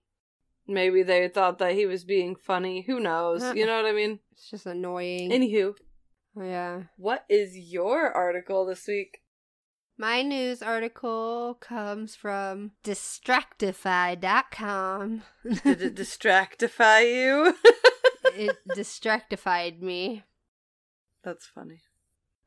[0.68, 2.82] Maybe they thought that he was being funny.
[2.82, 3.42] Who knows?
[3.42, 4.20] Uh, you know what I mean?
[4.34, 5.32] It's just annoying.
[5.32, 5.76] Anywho.
[6.38, 6.82] Oh, yeah.
[6.98, 9.22] What is your article this week?
[9.98, 15.22] My news article comes from distractify.com.
[15.64, 17.56] Did it distractify you?
[18.36, 20.26] it distractified me.
[21.24, 21.80] That's funny.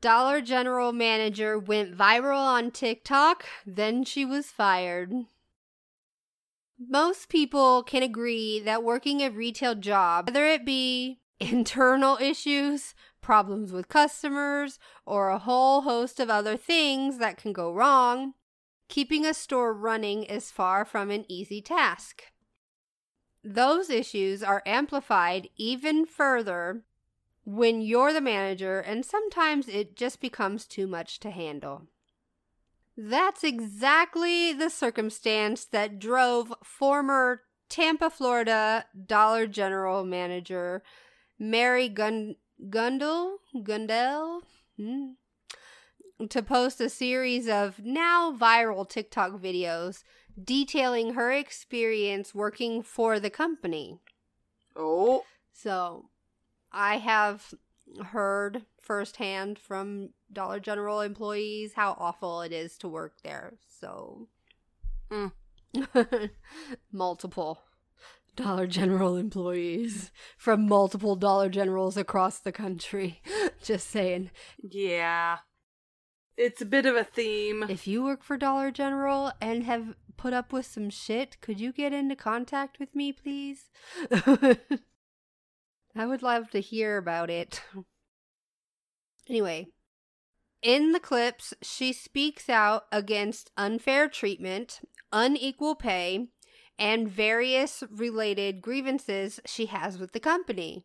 [0.01, 5.13] Dollar General manager went viral on TikTok, then she was fired.
[6.79, 13.71] Most people can agree that working a retail job, whether it be internal issues, problems
[13.71, 18.33] with customers, or a whole host of other things that can go wrong,
[18.89, 22.23] keeping a store running is far from an easy task.
[23.43, 26.83] Those issues are amplified even further
[27.43, 31.87] when you're the manager, and sometimes it just becomes too much to handle.
[32.97, 40.83] That's exactly the circumstance that drove former Tampa, Florida Dollar General manager
[41.39, 42.35] Mary Gun-
[42.69, 44.41] Gundel Gundel
[44.77, 45.11] hmm,
[46.27, 50.03] to post a series of now viral TikTok videos
[50.41, 53.99] detailing her experience working for the company.
[54.75, 55.23] Oh.
[55.53, 56.09] So,
[56.71, 57.53] I have
[58.11, 63.53] heard firsthand from Dollar General employees how awful it is to work there.
[63.79, 64.27] So,
[65.11, 65.31] mm.
[66.91, 67.63] multiple
[68.35, 73.21] Dollar General employees from multiple Dollar Generals across the country.
[73.63, 74.31] Just saying.
[74.61, 75.39] Yeah.
[76.37, 77.65] It's a bit of a theme.
[77.69, 81.71] If you work for Dollar General and have put up with some shit, could you
[81.71, 83.69] get into contact with me, please?
[85.95, 87.61] I would love to hear about it.
[89.29, 89.67] Anyway,
[90.61, 94.81] in the clips, she speaks out against unfair treatment,
[95.13, 96.27] unequal pay,
[96.77, 100.83] and various related grievances she has with the company.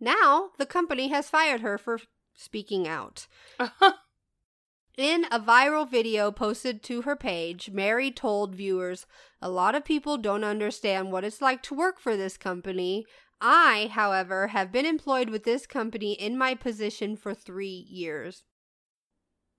[0.00, 2.00] Now, the company has fired her for
[2.34, 3.26] speaking out.
[4.96, 9.06] In a viral video posted to her page, Mary told viewers,
[9.42, 13.04] A lot of people don't understand what it's like to work for this company.
[13.40, 18.44] I, however, have been employed with this company in my position for three years.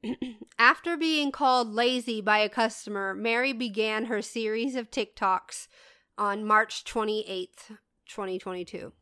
[0.60, 5.68] After being called lazy by a customer, Mary began her series of TikToks
[6.18, 8.94] on March 28th, 2022.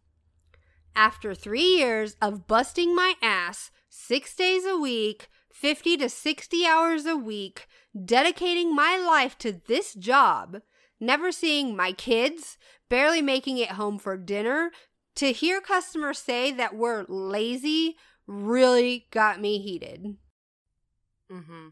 [0.95, 7.05] After three years of busting my ass six days a week, 50 to 60 hours
[7.05, 7.67] a week,
[8.05, 10.61] dedicating my life to this job,
[11.03, 12.57] never seeing my kids,
[12.89, 14.71] barely making it home for dinner,
[15.15, 20.15] to hear customers say that we're lazy really got me heated.
[21.31, 21.67] mm-hmm.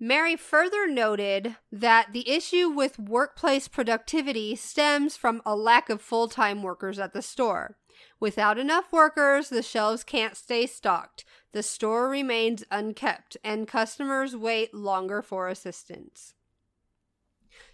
[0.00, 6.28] Mary further noted that the issue with workplace productivity stems from a lack of full
[6.28, 7.76] time workers at the store.
[8.20, 14.72] Without enough workers, the shelves can't stay stocked, the store remains unkept, and customers wait
[14.72, 16.34] longer for assistance.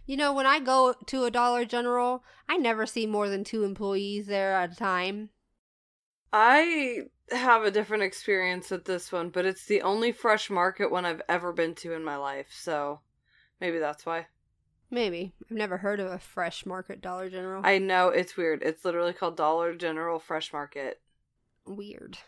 [0.06, 3.64] You know, when I go to a Dollar General, I never see more than two
[3.64, 5.30] employees there at a time.
[6.32, 11.06] I have a different experience at this one, but it's the only fresh market one
[11.06, 13.00] I've ever been to in my life, so
[13.60, 14.26] maybe that's why.
[14.90, 15.32] Maybe.
[15.50, 17.62] I've never heard of a fresh market Dollar General.
[17.64, 18.62] I know it's weird.
[18.62, 21.00] It's literally called Dollar General Fresh Market.
[21.66, 22.18] Weird.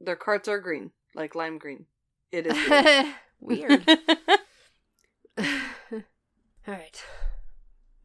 [0.00, 1.86] Their carts are green, like lime green.
[2.30, 3.84] It is Weird.
[3.88, 4.36] All
[6.66, 7.04] right.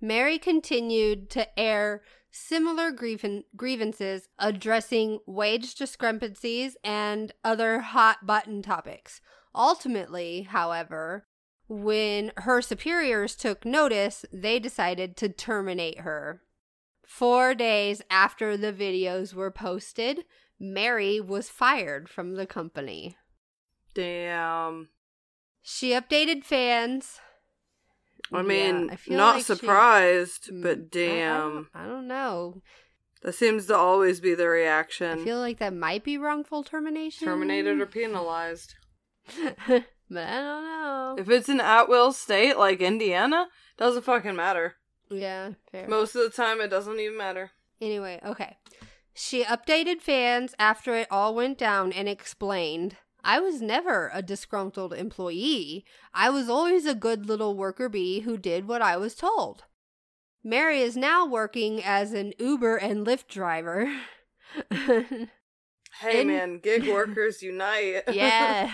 [0.02, 9.22] Mary continued to air similar grievan- grievances addressing wage discrepancies and other hot button topics.
[9.54, 11.26] Ultimately, however,
[11.68, 16.42] when her superiors took notice, they decided to terminate her.
[17.06, 20.26] Four days after the videos were posted,
[20.60, 23.18] Mary was fired from the company.
[23.94, 24.90] Damn.
[25.62, 27.20] She updated fans.
[28.32, 31.54] I Yeah, mean, I feel not like she- surprised, Mm, I- I but damn.
[31.54, 32.62] don't- I, don't know.
[33.22, 35.20] That seems to always be the reaction.
[35.20, 37.26] I feel like that might be wrongful termination.
[37.26, 38.76] Terminated or penalized.
[39.38, 39.84] but
[40.28, 41.16] I don't know.
[41.20, 44.76] If it's an at will state like Indiana, doesn't fucking matter.
[45.10, 45.88] yeah, fair.
[45.88, 47.52] Most of the time, it doesn't even matter.
[47.82, 48.58] Anyway, okay.
[49.14, 54.94] She updated fans after it all went down and explained I was never a disgruntled
[54.94, 55.86] employee.
[56.14, 59.64] I was always a good little worker bee who did what I was told.
[60.44, 63.94] Mary is now working as an Uber and Lyft driver.
[66.00, 68.04] Hey In- man, gig workers unite.
[68.12, 68.74] yeah.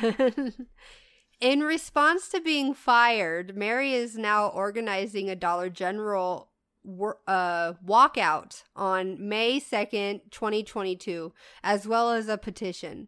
[1.41, 6.51] In response to being fired, Mary is now organizing a Dollar General
[6.83, 13.07] wor- uh, walkout on May 2nd, 2022, as well as a petition.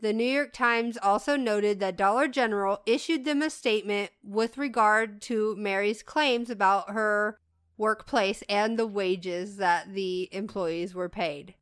[0.00, 5.22] The New York Times also noted that Dollar General issued them a statement with regard
[5.22, 7.40] to Mary's claims about her
[7.78, 11.54] workplace and the wages that the employees were paid.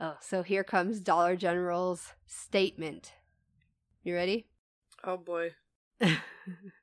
[0.00, 3.12] Oh, so here comes Dollar General's statement.
[4.02, 4.46] You ready?
[5.04, 5.50] Oh boy.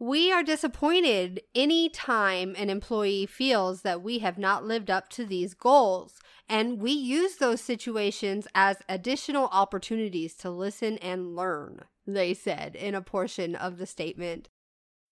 [0.00, 5.26] We are disappointed any time an employee feels that we have not lived up to
[5.26, 12.32] these goals, and we use those situations as additional opportunities to listen and learn, they
[12.32, 14.48] said in a portion of the statement.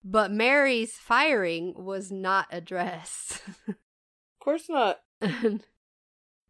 [0.04, 3.42] But Mary's firing was not addressed.
[4.38, 5.00] Of course not.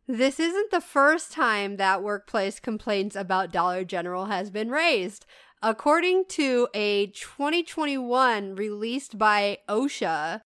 [0.07, 5.25] this isn't the first time that workplace complaints about Dollar General has been raised.
[5.69, 10.43] According to a 2021 released by OSHA,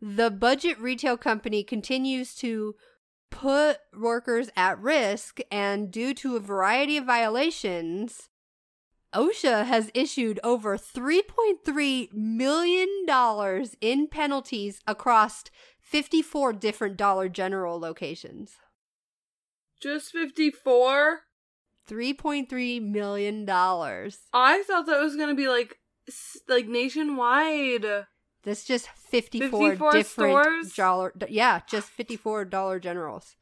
[0.00, 2.74] the budget retail company continues to
[3.30, 8.30] put workers at risk, and due to a variety of violations,
[9.14, 15.44] OSHA has issued over $3.3 million in penalties across
[15.82, 18.52] 54 different Dollar General locations.
[19.82, 21.24] Just 54?
[21.92, 23.48] $3.3 million.
[23.48, 25.76] I thought that was gonna be like,
[26.48, 28.06] like nationwide.
[28.44, 30.74] That's just 54, 54 different stores?
[30.74, 33.36] dollar yeah, just 54 Dollar Generals.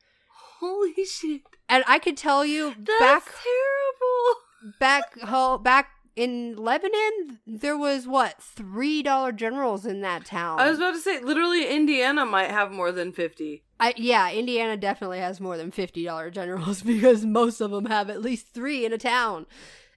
[0.60, 1.42] Holy shit.
[1.68, 4.74] And I could tell you That's back terrible.
[4.80, 10.60] back ho- back in Lebanon there was what, 3 Dollar Generals in that town.
[10.60, 13.62] I was about to say, literally, Indiana might have more than 50.
[13.78, 18.10] I, yeah, Indiana definitely has more than fifty dollar generals because most of them have
[18.10, 19.46] at least three in a town.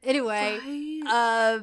[0.01, 1.01] Anyway, Right?
[1.05, 1.59] uh,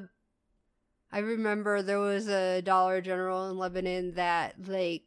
[1.11, 5.05] I remember there was a Dollar General in Lebanon that like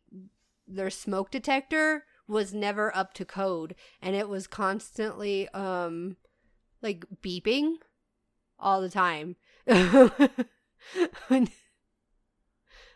[0.68, 6.16] their smoke detector was never up to code and it was constantly um
[6.82, 7.74] like beeping
[8.64, 9.36] all the time.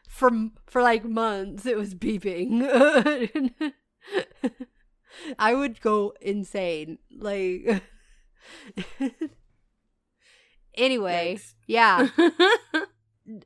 [0.09, 0.32] for
[0.65, 2.63] for like months it was beeping.
[5.39, 6.97] I would go insane.
[7.15, 7.84] Like
[10.76, 11.53] Anyway, Yikes.
[11.65, 12.09] yeah.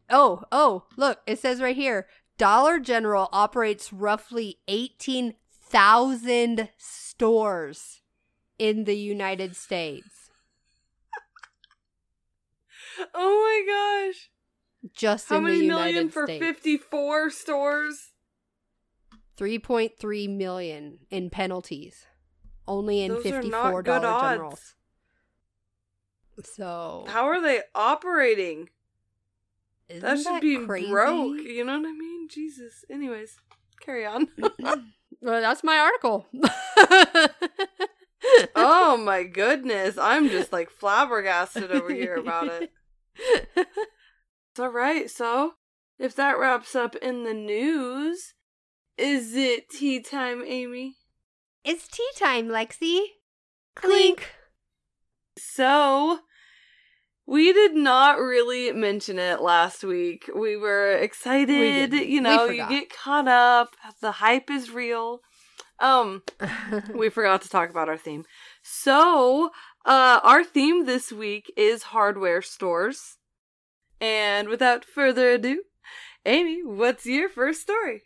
[0.09, 2.07] Oh, oh, look, it says right here
[2.38, 8.01] Dollar General operates roughly 18,000 stores
[8.59, 10.20] in the United States.
[13.14, 14.30] Oh my gosh.
[14.93, 16.43] Just How many million United for States.
[16.43, 18.12] 54 stores?
[19.38, 22.06] 3.3 million in penalties.
[22.68, 24.34] Only in Those 54 not good Dollar odds.
[24.34, 24.76] Generals.
[26.43, 28.70] So, How are they operating?
[29.89, 30.89] that should be crazy?
[30.89, 31.38] broke.
[31.41, 32.28] You know what I mean?
[32.30, 32.86] Jesus.
[32.89, 33.38] Anyways,
[33.80, 34.28] carry on.
[34.60, 36.26] well, that's my article.
[38.56, 39.97] oh my goodness.
[39.97, 42.72] I'm just like flabbergasted over here about it.
[44.51, 45.09] It's all right.
[45.09, 45.53] So,
[45.97, 48.34] if that wraps up in the news,
[48.97, 50.95] is it tea time, Amy?
[51.64, 53.01] It's tea time, Lexi.
[53.76, 54.34] Clink.
[55.38, 56.20] So,
[57.26, 60.30] we did not really mention it last week.
[60.36, 62.09] We were excited, didn't.
[62.09, 65.22] you know, you get caught up, the hype is real.
[65.80, 66.24] Um,
[66.93, 68.26] we forgot to talk about our theme.
[68.64, 69.51] So,
[69.86, 73.17] uh, our theme this week is hardware stores.
[73.99, 75.63] And without further ado,
[76.25, 78.03] Amy, what's your first story?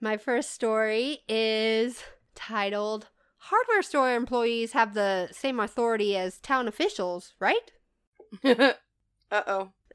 [0.00, 2.02] My first story is
[2.34, 7.70] titled Hardware store employees have the same authority as town officials, right?
[8.44, 8.72] uh
[9.32, 9.70] oh.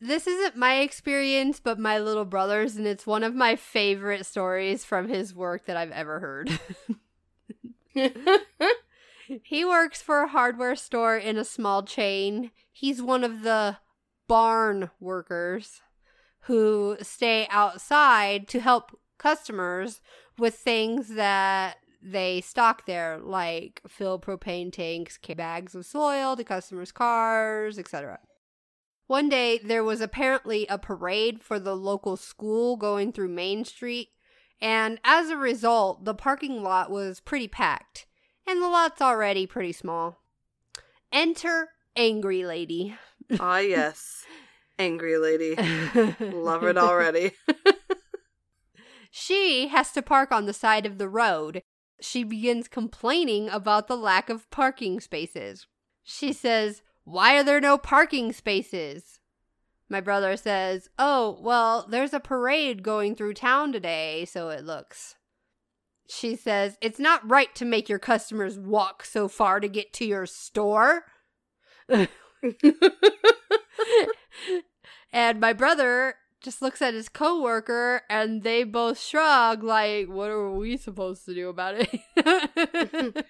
[0.00, 4.84] this isn't my experience, but my little brother's, and it's one of my favorite stories
[4.84, 6.58] from his work that I've ever heard.
[9.42, 12.50] he works for a hardware store in a small chain.
[12.72, 13.78] He's one of the
[14.28, 15.80] barn workers
[16.40, 20.00] who stay outside to help customers
[20.38, 26.92] with things that they stock there, like fill propane tanks, bags of soil to customers'
[26.92, 28.20] cars, etc.
[29.06, 34.10] One day, there was apparently a parade for the local school going through Main Street,
[34.60, 38.06] and as a result, the parking lot was pretty packed,
[38.46, 40.22] and the lot's already pretty small.
[41.12, 42.96] Enter Angry Lady.
[43.40, 44.24] ah, yes.
[44.78, 45.56] Angry lady.
[46.20, 47.32] Love it already.
[49.10, 51.62] She has to park on the side of the road.
[52.02, 55.66] She begins complaining about the lack of parking spaces.
[56.02, 59.18] She says, Why are there no parking spaces?
[59.88, 65.14] My brother says, Oh, well, there's a parade going through town today, so it looks.
[66.08, 70.04] She says, It's not right to make your customers walk so far to get to
[70.04, 71.04] your store.
[75.12, 80.50] and my brother just looks at his coworker and they both shrug like what are
[80.52, 81.88] we supposed to do about it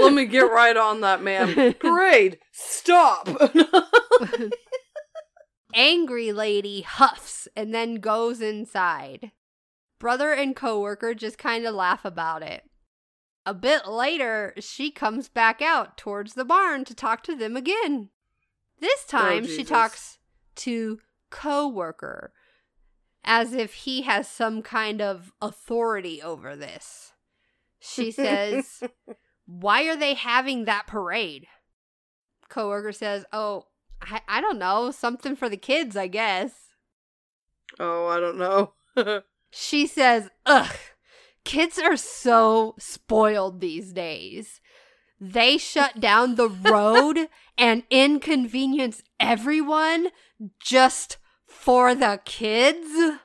[0.00, 1.74] Let me get right on that, man.
[1.80, 3.28] Parade, stop.
[5.74, 9.32] Angry lady huffs and then goes inside.
[9.98, 12.64] Brother and coworker just kind of laugh about it.
[13.46, 18.10] A bit later she comes back out towards the barn to talk to them again.
[18.78, 20.18] This oh, time she talks
[20.56, 21.00] to
[21.30, 22.32] coworker
[23.24, 27.12] as if he has some kind of authority over this.
[27.78, 28.82] She says
[29.46, 31.46] why are they having that parade?
[32.48, 33.66] Coworker says oh
[34.02, 36.52] I, I don't know something for the kids i guess
[37.78, 38.72] oh, I don't know.
[39.50, 40.74] she says ugh
[41.44, 44.60] kids are so spoiled these days
[45.20, 47.28] they shut down the road
[47.58, 50.08] and inconvenience everyone
[50.60, 53.18] just for the kids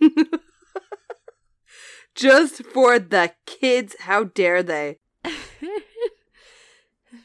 [2.14, 4.98] Just for the kids, how dare they?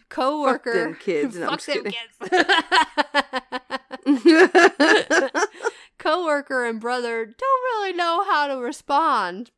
[0.10, 1.36] Co-worker them kids.
[1.36, 2.30] No, Fuck them kids.
[5.97, 9.51] Co-worker and brother don't really know how to respond.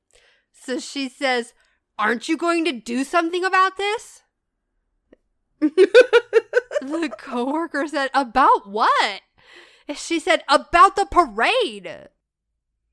[0.52, 1.54] So she says
[1.98, 4.22] aren't you going to do something about this?
[6.82, 9.22] The co-worker said about what?
[9.96, 12.08] She said about the parade.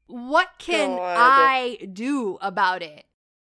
[0.08, 1.16] What can God.
[1.18, 3.05] i do about it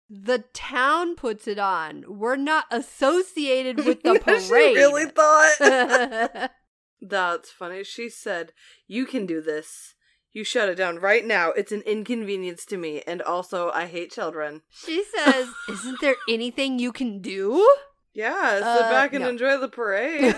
[0.09, 2.05] The town puts it on.
[2.07, 4.43] We're not associated with the parade.
[4.43, 6.51] she really thought.
[7.01, 7.83] That's funny.
[7.85, 8.53] She said,
[8.87, 9.95] You can do this.
[10.33, 11.51] You shut it down right now.
[11.51, 13.03] It's an inconvenience to me.
[13.07, 14.63] And also, I hate children.
[14.71, 17.67] she says, Isn't there anything you can do?
[18.15, 19.31] Yeah, sit Uh, back and no.
[19.31, 20.35] enjoy the parade.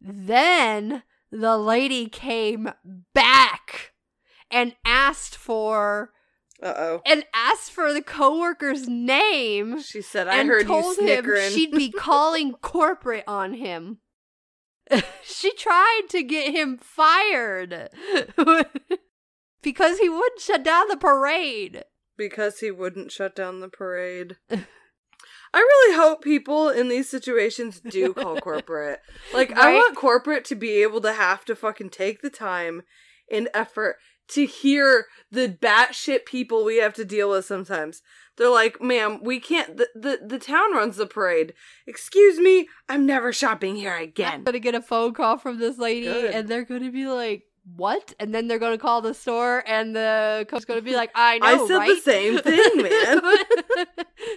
[0.00, 2.70] then the lady came
[3.14, 3.92] back
[4.50, 6.12] and asked for
[6.62, 7.02] uh oh.
[7.06, 11.50] and asked for the coworker's name She said, I heard you told him snickering.
[11.52, 13.98] she'd be calling corporate on him.
[15.22, 17.90] she tried to get him fired
[19.62, 21.84] because he wouldn't shut down the parade.
[22.16, 24.36] because he wouldn't shut down the parade.
[24.50, 29.00] I really hope people in these situations do call corporate.
[29.32, 32.82] Like, I want corporate to be able to have to fucking take the time
[33.30, 33.96] and effort
[34.28, 38.02] to hear the batshit people we have to deal with sometimes.
[38.36, 41.54] They're like, ma'am, we can't, the, the, the town runs the parade.
[41.86, 44.44] Excuse me, I'm never shopping here I'm again.
[44.44, 46.34] gonna get a phone call from this lady, Good.
[46.34, 47.42] and they're gonna be like,
[47.74, 51.38] "What?" And then they're gonna call the store, and the coach's gonna be like, "I
[51.38, 52.82] know, I said right?" the same thing,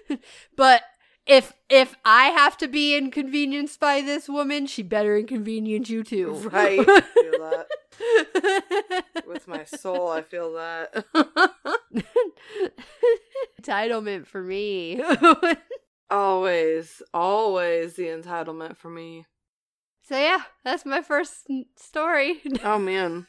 [0.09, 0.19] man.
[0.55, 0.81] but
[1.27, 6.33] if if I have to be inconvenienced by this woman, she better inconvenience you too.
[6.51, 6.87] Right.
[7.99, 9.27] I feel that.
[9.27, 11.05] With my soul, I feel that.
[13.61, 15.01] Entitlement for me.
[16.09, 19.25] always, always the entitlement for me.
[20.03, 22.41] so yeah, that's my first story.
[22.63, 23.27] Oh man.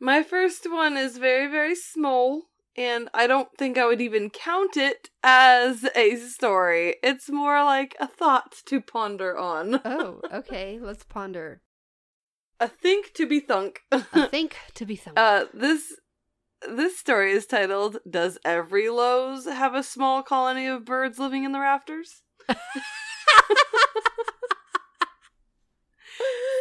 [0.00, 2.42] My first one is very, very small,
[2.76, 6.96] and I don't think I would even count it as a story.
[7.02, 9.80] It's more like a thought to ponder on.
[9.84, 10.78] oh, okay.
[10.78, 11.62] Let's ponder.
[12.60, 13.80] A think to be thunk.
[13.92, 15.18] A think to be thunk.
[15.18, 15.94] uh this
[16.68, 21.52] this story is titled Does Every Lowe's Have a Small Colony of Birds Living in
[21.52, 22.22] the Rafters?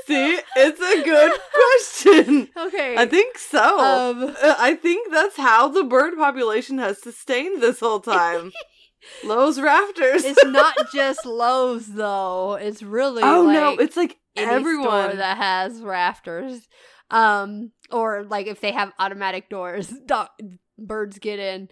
[0.05, 2.49] See, it's a good question.
[2.57, 2.97] okay.
[2.97, 3.79] I think so.
[3.79, 8.51] Um, Uh, I think that's how the bird population has sustained this whole time.
[9.24, 10.24] Lowe's rafters.
[10.24, 12.54] it's not just Lowe's though.
[12.54, 15.18] It's really oh like no, it's like everyone.
[15.18, 16.68] that has rafters.
[17.12, 21.70] Um, or like if they have automatic doors, do- birds get in.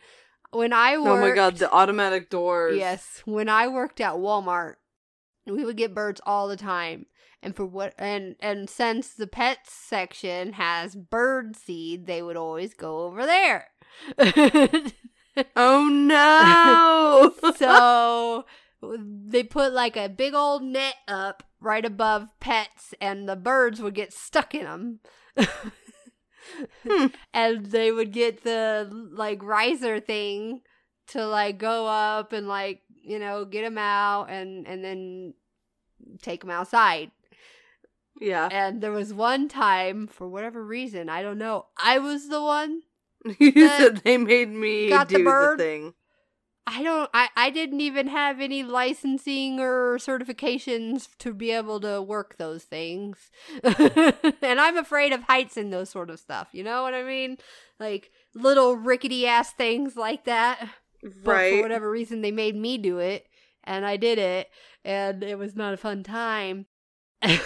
[0.51, 2.77] When I worked, oh my god, the automatic doors.
[2.77, 4.75] yes, when I worked at Walmart,
[5.45, 7.05] we would get birds all the time.
[7.43, 12.73] And for what and and since the pets section has bird seed, they would always
[12.75, 13.69] go over there.
[15.55, 17.51] Oh no.
[17.55, 18.45] so
[18.81, 23.93] they put like a big old net up right above pets and the birds would
[23.93, 24.99] get stuck in them
[26.87, 27.07] Hmm.
[27.33, 30.61] and they would get the like riser thing
[31.07, 35.33] to like go up and like you know get them out and and then
[36.21, 37.11] take them outside
[38.19, 38.49] yeah.
[38.51, 42.81] and there was one time for whatever reason i don't know i was the one
[43.39, 45.59] You said they made me got do the, bird.
[45.59, 45.93] thing.
[46.67, 52.01] I don't I, I didn't even have any licensing or certifications to be able to
[52.01, 53.31] work those things.
[53.63, 56.49] and I'm afraid of heights and those sort of stuff.
[56.51, 57.37] You know what I mean?
[57.79, 60.69] Like little rickety ass things like that.
[61.03, 63.25] But for whatever reason they made me do it
[63.63, 64.49] and I did it
[64.85, 66.67] and it was not a fun time.
[67.21, 67.37] and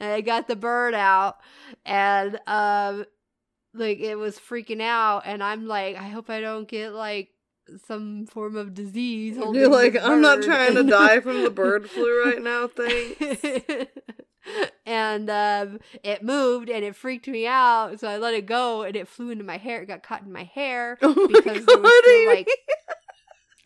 [0.00, 1.36] I got the bird out
[1.84, 3.04] and um
[3.78, 7.30] like it was freaking out and I'm like I hope I don't get like
[7.86, 9.36] some form of disease.
[9.36, 13.44] You're like, I'm not trying to die from the bird flu right now, thanks.
[14.86, 18.96] and um, it moved and it freaked me out, so I let it go and
[18.96, 19.82] it flew into my hair.
[19.82, 22.48] It got caught in my hair Oh my because god, there was still like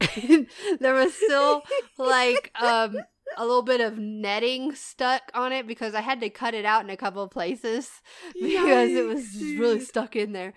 [0.81, 1.63] there was still
[1.97, 2.97] like um
[3.37, 6.85] a little bit of netting stuck on it because I had to cut it out
[6.85, 7.91] in a couple of places
[8.35, 10.55] because it was really stuck in there.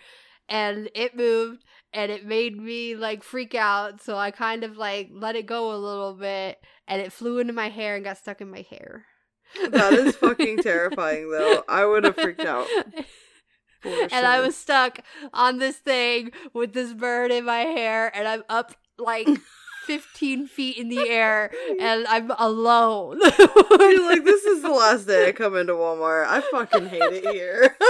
[0.47, 4.01] And it moved and it made me like freak out.
[4.01, 7.53] So I kind of like let it go a little bit and it flew into
[7.53, 9.05] my hair and got stuck in my hair.
[9.69, 11.63] That is fucking terrifying, though.
[11.67, 12.67] I would have freaked out.
[13.81, 14.99] For and I was stuck
[15.33, 19.27] on this thing with this bird in my hair and I'm up like
[19.85, 23.19] 15 feet in the air and I'm alone.
[23.21, 26.25] You're like, this is the last day I come into Walmart.
[26.27, 27.77] I fucking hate it here.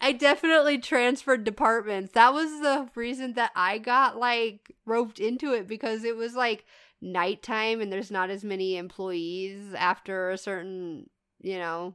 [0.00, 2.12] I definitely transferred departments.
[2.12, 6.64] That was the reason that I got like roped into it because it was like
[7.00, 11.08] nighttime and there's not as many employees after a certain,
[11.40, 11.94] you know,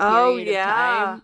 [0.00, 1.20] oh yeah.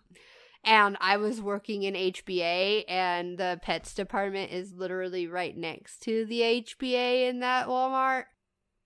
[0.63, 6.27] And I was working in HBA, and the pets department is literally right next to
[6.27, 8.25] the HBA in that Walmart.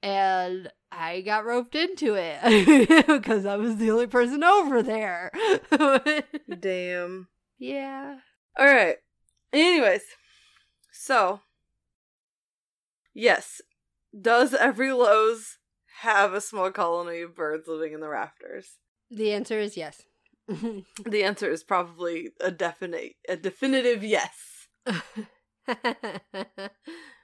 [0.00, 5.32] And I got roped into it because I was the only person over there.
[6.60, 7.28] Damn.
[7.58, 8.18] yeah.
[8.56, 8.96] All right.
[9.52, 10.02] Anyways,
[10.92, 11.40] so
[13.12, 13.60] yes,
[14.18, 15.58] does every Lowe's
[16.02, 18.78] have a small colony of birds living in the rafters?
[19.10, 20.02] The answer is yes.
[21.04, 24.68] The answer is probably a definite, a definitive yes.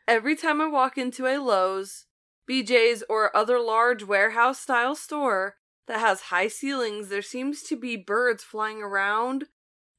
[0.08, 2.06] Every time I walk into a Lowe's,
[2.50, 5.56] BJ's, or other large warehouse style store
[5.86, 9.44] that has high ceilings, there seems to be birds flying around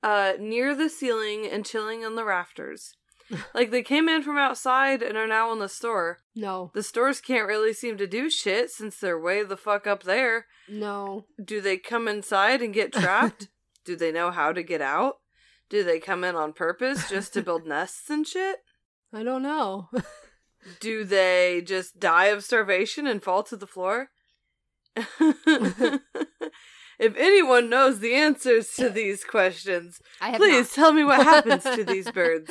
[0.04, 2.96] uh, near the ceiling and chilling on the rafters.
[3.54, 6.20] like they came in from outside and are now in the store.
[6.36, 10.04] no, The stores can't really seem to do shit since they're way the fuck up
[10.04, 10.46] there.
[10.70, 11.26] no.
[11.44, 13.50] Do they come inside and get trapped?
[13.86, 15.16] Do they know how to get out?
[15.70, 18.58] Do they come in on purpose just to build nests and shit?
[19.14, 19.90] I don't know.
[20.80, 24.10] Do they just die of starvation and fall to the floor?
[27.00, 30.00] if anyone knows the answers to these questions,
[30.38, 32.50] please tell me what happens to these birds.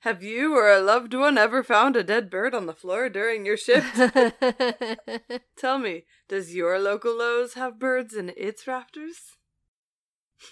[0.00, 3.44] Have you or a loved one ever found a dead bird on the floor during
[3.44, 3.96] your shift?
[5.56, 9.36] Tell me, does your local Lowe's have birds in its rafters?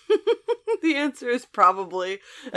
[0.82, 2.20] the answer is probably.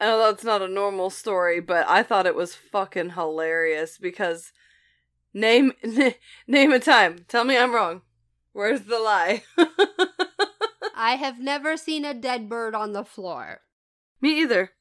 [0.00, 4.52] I know that's not a normal story, but I thought it was fucking hilarious because
[5.32, 5.72] name
[6.46, 7.24] name a time.
[7.28, 8.02] Tell me I'm wrong.
[8.52, 9.44] Where's the lie?
[10.96, 13.62] I have never seen a dead bird on the floor.
[14.24, 14.72] Me either.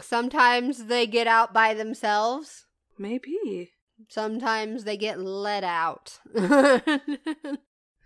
[0.00, 2.66] Sometimes they get out by themselves.
[2.96, 3.72] Maybe.
[4.08, 6.20] Sometimes they get let out.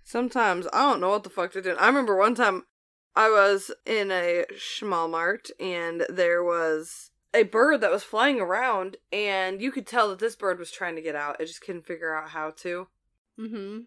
[0.05, 1.76] Sometimes I don't know what the fuck they're doing.
[1.78, 2.64] I remember one time
[3.14, 8.97] I was in a small mart and there was a bird that was flying around
[9.12, 11.41] and you could tell that this bird was trying to get out.
[11.41, 12.89] It just couldn't figure out how to.
[13.39, 13.78] Mm hmm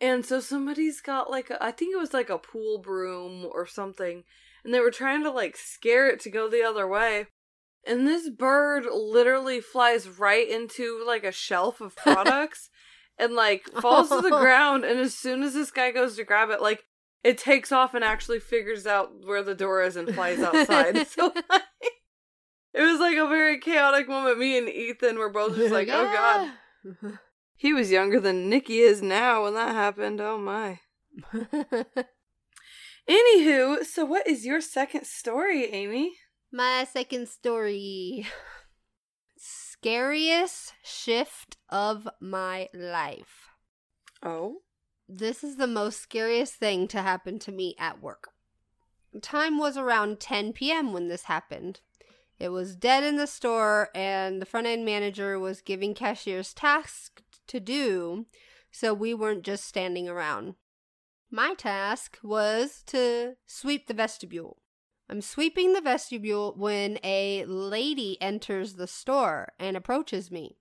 [0.00, 3.66] And so somebody's got like a, I think it was like a pool broom or
[3.66, 4.24] something,
[4.66, 7.26] and they were trying to like scare it to go the other way.
[7.86, 12.68] And this bird literally flies right into like a shelf of products
[13.16, 14.40] and like falls to the oh.
[14.40, 14.84] ground.
[14.84, 16.82] And as soon as this guy goes to grab it, like
[17.22, 21.06] it takes off and actually figures out where the door is and flies outside.
[21.06, 21.62] so like,
[22.74, 24.40] it was like a very chaotic moment.
[24.40, 26.52] Me and Ethan were both just like, oh god.
[26.84, 27.18] god.
[27.58, 30.20] He was younger than Nikki is now when that happened.
[30.20, 30.80] Oh my.
[33.08, 36.14] Anywho, so what is your second story, Amy?
[36.50, 38.26] My second story.
[39.36, 43.48] Scariest shift of my life.
[44.22, 44.62] Oh.
[45.08, 48.30] This is the most scariest thing to happen to me at work.
[49.22, 50.92] Time was around 10 p.m.
[50.92, 51.80] when this happened.
[52.40, 57.22] It was dead in the store, and the front end manager was giving cashiers tasks
[57.46, 58.26] to do,
[58.72, 60.56] so we weren't just standing around.
[61.30, 64.58] My task was to sweep the vestibule.
[65.08, 70.56] I'm sweeping the vestibule when a lady enters the store and approaches me.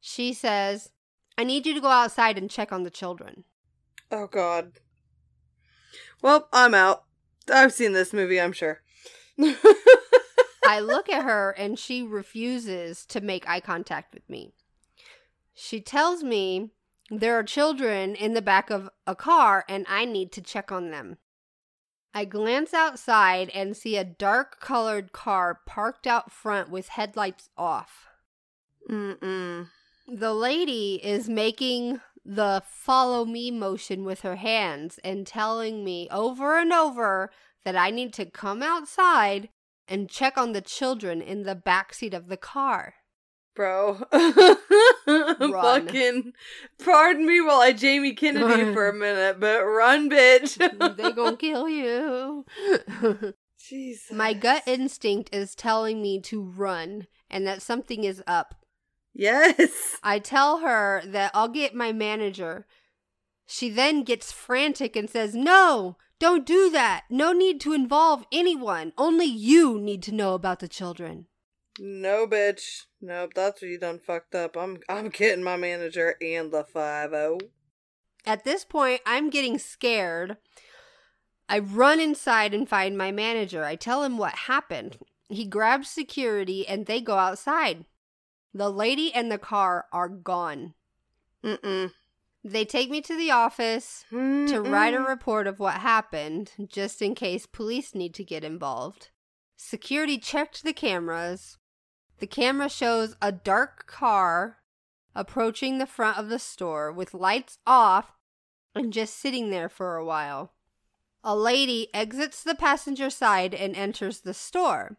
[0.00, 0.90] She says,
[1.36, 3.44] I need you to go outside and check on the children.
[4.10, 4.72] Oh god.
[6.20, 7.04] Well, I'm out.
[7.52, 8.82] I've seen this movie, I'm sure.
[9.38, 14.52] I look at her and she refuses to make eye contact with me.
[15.54, 16.70] She tells me
[17.20, 20.90] there are children in the back of a car and I need to check on
[20.90, 21.18] them.
[22.14, 28.06] I glance outside and see a dark colored car parked out front with headlights off.
[28.88, 29.68] Mm-mm.
[30.08, 36.58] The lady is making the follow me motion with her hands and telling me over
[36.58, 37.30] and over
[37.64, 39.50] that I need to come outside
[39.86, 42.94] and check on the children in the back seat of the car.
[43.54, 44.00] Bro.
[45.06, 46.32] Fucking
[46.82, 50.56] pardon me while I Jamie Kennedy for a minute, but run, bitch.
[50.96, 52.46] they gonna kill you.
[53.58, 54.10] Jesus.
[54.10, 58.54] My gut instinct is telling me to run and that something is up.
[59.14, 59.98] Yes.
[60.02, 62.66] I tell her that I'll get my manager.
[63.46, 67.04] She then gets frantic and says, No, don't do that.
[67.10, 68.92] No need to involve anyone.
[68.96, 71.26] Only you need to know about the children.
[71.78, 72.84] No, bitch.
[73.04, 74.56] Nope, that's what you done fucked up.
[74.56, 77.40] I'm I'm getting my manager and the five oh.
[78.24, 80.36] At this point, I'm getting scared.
[81.48, 83.64] I run inside and find my manager.
[83.64, 84.98] I tell him what happened.
[85.28, 87.86] He grabs security and they go outside.
[88.54, 90.74] The lady and the car are gone.
[91.42, 91.90] Mm-mm.
[92.44, 97.14] They take me to the office to write a report of what happened, just in
[97.14, 99.10] case police need to get involved.
[99.56, 101.58] Security checked the cameras.
[102.22, 104.58] The camera shows a dark car
[105.12, 108.12] approaching the front of the store with lights off
[108.76, 110.52] and just sitting there for a while.
[111.24, 114.98] A lady exits the passenger side and enters the store.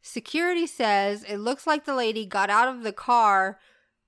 [0.00, 3.58] Security says it looks like the lady got out of the car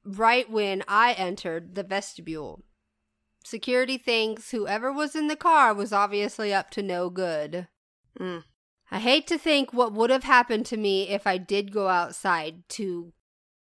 [0.02, 2.64] right when I entered the vestibule.
[3.44, 7.68] Security thinks whoever was in the car was obviously up to no good.
[8.18, 8.44] Mm.
[8.90, 12.68] I hate to think what would have happened to me if I did go outside
[12.70, 13.12] to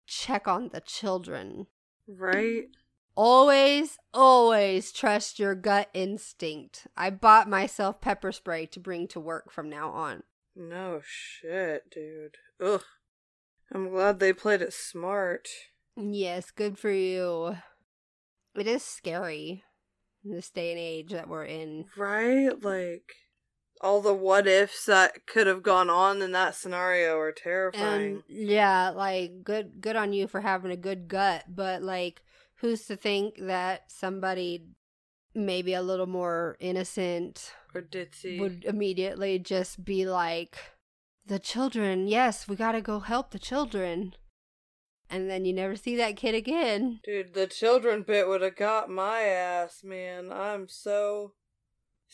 [0.07, 1.67] check on the children.
[2.07, 2.65] Right?
[3.15, 6.87] Always, always trust your gut instinct.
[6.97, 10.23] I bought myself pepper spray to bring to work from now on.
[10.55, 12.37] No shit, dude.
[12.59, 12.81] Ugh.
[13.71, 15.47] I'm glad they played it smart.
[15.95, 17.57] Yes, good for you.
[18.55, 19.63] It is scary
[20.25, 21.85] in this day and age that we're in.
[21.95, 22.51] Right?
[22.63, 23.13] Like,
[23.83, 28.13] all the what ifs that could have gone on in that scenario are terrifying.
[28.13, 32.21] And yeah, like good good on you for having a good gut, but like
[32.55, 34.65] who's to think that somebody
[35.35, 38.39] maybe a little more innocent or ditzy.
[38.39, 40.57] would immediately just be like
[41.25, 44.13] the children, yes, we got to go help the children.
[45.09, 46.99] And then you never see that kid again.
[47.03, 50.31] Dude, the children bit would have got my ass, man.
[50.31, 51.33] I'm so.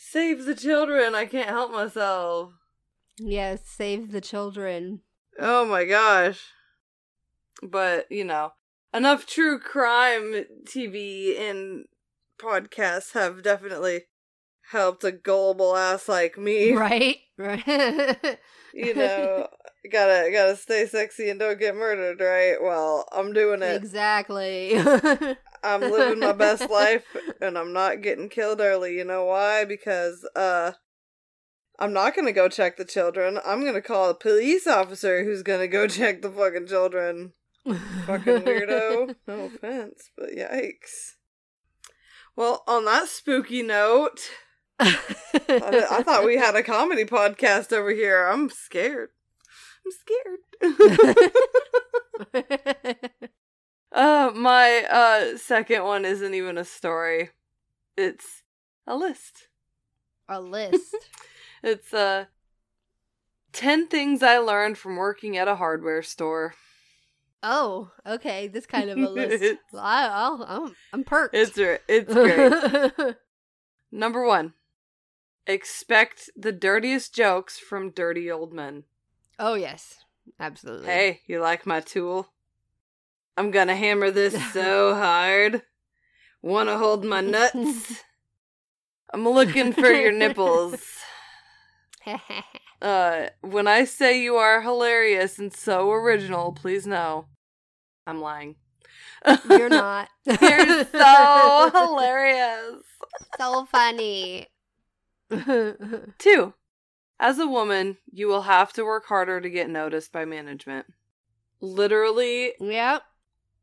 [0.01, 1.13] Save the children!
[1.13, 2.53] I can't help myself.
[3.19, 5.01] Yes, save the children.
[5.37, 6.41] Oh my gosh.
[7.61, 8.53] But, you know,
[8.93, 11.85] enough true crime TV and
[12.41, 14.03] podcasts have definitely
[14.71, 16.71] helped a gullible ass like me.
[16.73, 17.17] Right?
[17.39, 18.37] Right.
[18.73, 19.47] You know,
[19.89, 22.61] gotta gotta stay sexy and don't get murdered, right?
[22.61, 23.77] Well, I'm doing it.
[23.77, 24.73] exactly.
[25.63, 27.03] I'm living my best life
[27.41, 28.97] and I'm not getting killed early.
[28.97, 29.65] You know why?
[29.65, 30.73] Because uh
[31.79, 33.39] I'm not gonna go check the children.
[33.45, 37.33] I'm gonna call a police officer who's gonna go check the fucking children.
[37.65, 39.15] Fucking weirdo.
[39.27, 41.15] No offense, but yikes.
[42.35, 44.29] Well, on that spooky note,
[44.79, 44.97] I,
[45.49, 48.27] I thought we had a comedy podcast over here.
[48.27, 49.09] I'm scared.
[49.85, 50.39] I'm scared.
[53.91, 57.29] uh, my uh second one isn't even a story.
[57.97, 58.43] It's
[58.87, 59.47] a list.
[60.27, 60.95] a list.
[61.63, 62.25] It's uh
[63.51, 66.53] 10 things I learned from working at a hardware store.
[67.41, 68.47] Oh, okay.
[68.47, 69.43] This kind of a list.
[69.73, 71.33] Well, I, I'll, I'm, I'm perked.
[71.35, 73.15] It's it's great.
[73.91, 74.53] Number 1.
[75.47, 78.83] Expect the dirtiest jokes from dirty old men.
[79.39, 79.95] oh yes,
[80.39, 80.85] absolutely.
[80.87, 82.27] Hey, you like my tool?
[83.39, 85.61] I'm gonna hammer this so hard.
[86.41, 88.03] Wanna hold my nuts?
[89.13, 90.75] I'm looking for your nipples.
[92.81, 97.25] Uh, when I say you are hilarious and so original, please know
[98.07, 98.55] I'm lying.
[99.49, 100.07] You're not.
[100.25, 102.81] You're so hilarious.
[103.37, 104.47] so funny.
[106.17, 106.53] Two,
[107.19, 110.87] as a woman, you will have to work harder to get noticed by management.
[111.59, 113.03] Literally, yep.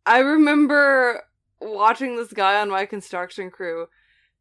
[0.07, 1.23] I remember
[1.61, 3.89] watching this guy on my construction crew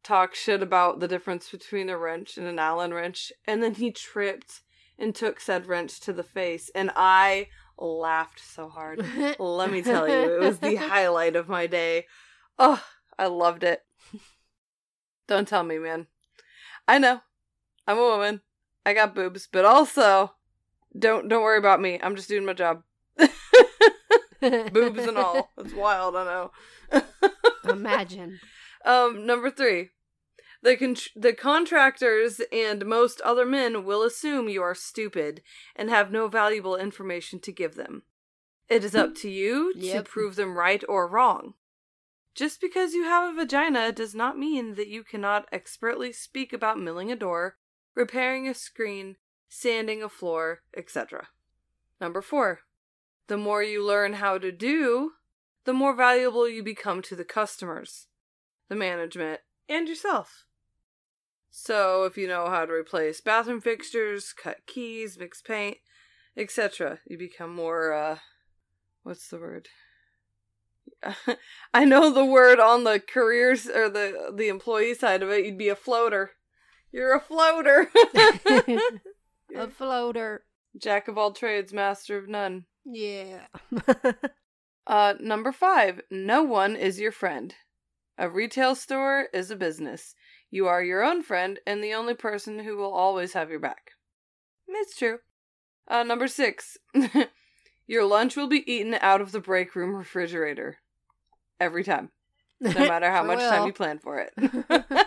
[0.04, 3.90] talk shit about the difference between a wrench and an Allen wrench, and then he
[3.90, 4.62] tripped
[4.98, 9.04] and took said wrench to the face, and I laughed so hard.
[9.38, 12.06] Let me tell you, it was the highlight of my day.
[12.58, 12.82] Oh,
[13.18, 13.82] I loved it.
[15.26, 16.06] Don't tell me, man.
[16.86, 17.20] I know.
[17.86, 18.40] I'm a woman.
[18.84, 20.32] I got boobs, but also
[20.96, 21.98] don't don't worry about me.
[22.00, 22.82] I'm just doing my job.
[24.72, 25.52] boobs and all.
[25.58, 27.02] It's wild, I know.
[27.68, 28.38] Imagine.
[28.84, 29.90] Um, number three.
[30.62, 35.42] The, con- the contractors and most other men will assume you are stupid
[35.76, 38.02] and have no valuable information to give them.
[38.68, 41.54] It is up to you to prove them right or wrong.
[42.34, 46.78] Just because you have a vagina does not mean that you cannot expertly speak about
[46.78, 47.56] milling a door,
[47.94, 49.16] repairing a screen,
[49.48, 51.28] sanding a floor, etc.
[52.00, 52.60] Number four.
[53.28, 55.12] The more you learn how to do,
[55.64, 58.06] the more valuable you become to the customers,
[58.68, 60.44] the management, and yourself.
[61.50, 65.78] So, if you know how to replace bathroom fixtures, cut keys, mix paint,
[66.36, 68.18] etc., you become more, uh,
[69.02, 69.68] what's the word?
[71.74, 75.44] I know the word on the careers or the the employee side of it.
[75.44, 76.32] You'd be a floater.
[76.92, 77.90] You're a floater.
[79.56, 80.44] a floater.
[80.80, 82.64] Jack of all trades, master of none.
[82.86, 83.46] Yeah.
[84.86, 86.00] Uh, number five.
[86.10, 87.54] No one is your friend.
[88.18, 90.14] A retail store is a business.
[90.50, 93.90] You are your own friend and the only person who will always have your back.
[94.68, 95.18] It's true.
[95.88, 96.78] Uh, number six.
[97.86, 100.78] your lunch will be eaten out of the break room refrigerator.
[101.58, 102.10] Every time.
[102.60, 105.06] No matter how much time you plan for it.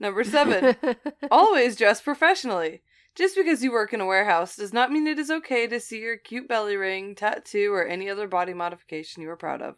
[0.00, 0.74] number seven.
[1.30, 2.82] Always dress professionally.
[3.16, 6.00] Just because you work in a warehouse does not mean it is okay to see
[6.00, 9.74] your cute belly ring, tattoo, or any other body modification you are proud of.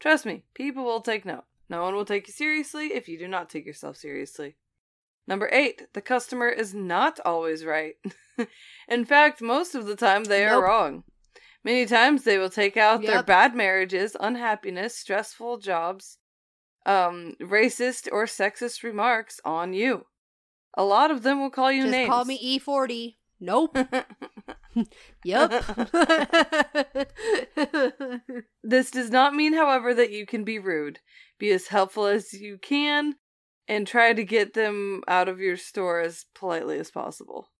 [0.00, 1.44] Trust me, people will take note.
[1.68, 4.56] No one will take you seriously if you do not take yourself seriously.
[5.26, 7.94] Number eight, the customer is not always right.
[8.88, 11.04] in fact, most of the time they are wrong.
[11.64, 16.18] Many times they will take out their bad marriages, unhappiness, stressful jobs,
[16.84, 20.04] um, racist or sexist remarks on you.
[20.76, 22.10] A lot of them will call you Just names.
[22.10, 23.14] call me E40.
[23.40, 23.76] Nope.
[25.24, 25.52] Yup.
[28.62, 30.98] This does not mean, however, that you can be rude.
[31.38, 33.14] Be as helpful as you can
[33.68, 37.50] and try to get them out of your store as politely as possible.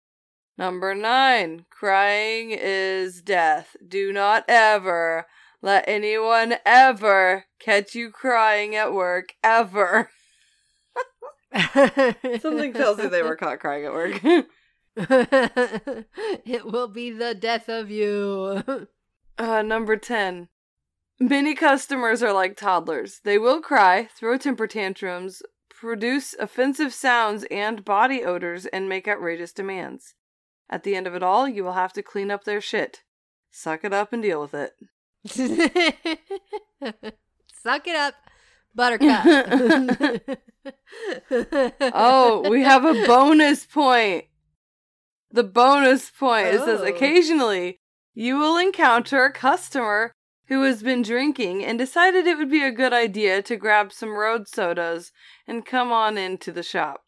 [0.57, 3.77] Number nine, crying is death.
[3.87, 5.27] Do not ever
[5.62, 10.11] let anyone ever catch you crying at work, ever.
[12.41, 14.21] Something tells me they were caught crying at work.
[14.97, 18.89] it will be the death of you.
[19.39, 20.49] Uh, number 10.
[21.21, 23.21] Many customers are like toddlers.
[23.25, 29.53] They will cry, throw temper tantrums, produce offensive sounds and body odors, and make outrageous
[29.53, 30.15] demands.
[30.69, 33.03] At the end of it all, you will have to clean up their shit.
[33.51, 34.73] Suck it up and deal with it.
[37.63, 38.15] Suck it up,
[38.75, 40.20] Buttercup.
[41.93, 44.25] Oh, we have a bonus point.
[45.31, 46.85] The bonus point it says Oh.
[46.87, 47.81] occasionally
[48.14, 50.14] you will encounter a customer
[50.47, 54.11] who has been drinking and decided it would be a good idea to grab some
[54.16, 55.11] road sodas
[55.47, 57.03] and come on into the shop.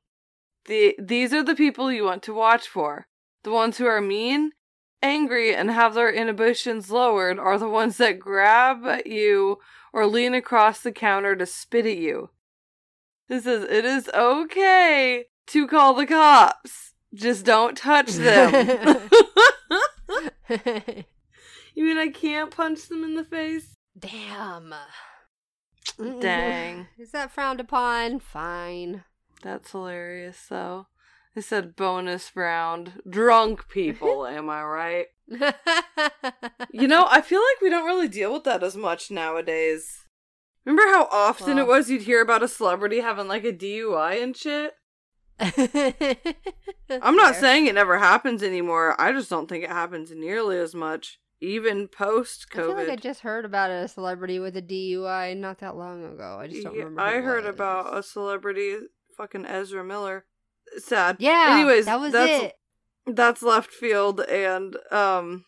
[0.67, 3.07] The these are the people you want to watch for.
[3.45, 4.51] The ones who are mean,
[5.03, 9.59] angry, and have their inhibitions lowered are the ones that grab at you
[9.93, 12.31] or lean across the counter to spit at you.
[13.29, 16.93] This says it is okay to call the cops.
[17.15, 19.09] Just don't touch them.
[21.75, 23.77] you mean I can't punch them in the face?
[23.99, 24.75] Damn.
[25.99, 26.87] Dang.
[26.99, 28.21] Is that frowned upon?
[28.21, 29.05] Fine.
[29.43, 30.87] That's hilarious, though.
[31.35, 33.03] It said bonus round.
[33.09, 35.07] Drunk people, am I right?
[36.71, 40.05] You know, I feel like we don't really deal with that as much nowadays.
[40.65, 44.37] Remember how often it was you'd hear about a celebrity having like a DUI and
[44.37, 44.75] shit?
[45.39, 49.01] I'm not saying it never happens anymore.
[49.01, 52.63] I just don't think it happens nearly as much, even post COVID.
[52.63, 56.05] I feel like I just heard about a celebrity with a DUI not that long
[56.05, 56.39] ago.
[56.41, 57.01] I just don't remember.
[57.01, 57.55] I heard was.
[57.55, 58.77] about a celebrity,
[59.17, 60.25] fucking Ezra Miller.
[60.79, 61.17] Sad.
[61.21, 61.49] Yeah.
[61.51, 62.55] Anyways, that was that's, it.
[63.07, 65.45] That's left field, and um,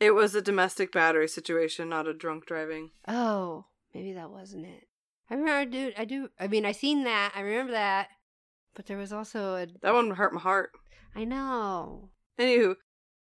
[0.00, 2.90] it was a domestic battery situation, not a drunk driving.
[3.06, 4.84] Oh, maybe that wasn't it.
[5.30, 5.94] I remember, dude.
[5.98, 6.30] I do.
[6.40, 7.32] I mean, I seen that.
[7.34, 8.08] I remember that.
[8.74, 9.66] But there was also a.
[9.82, 10.70] That one hurt my heart.
[11.14, 12.10] I know.
[12.38, 12.76] Anywho,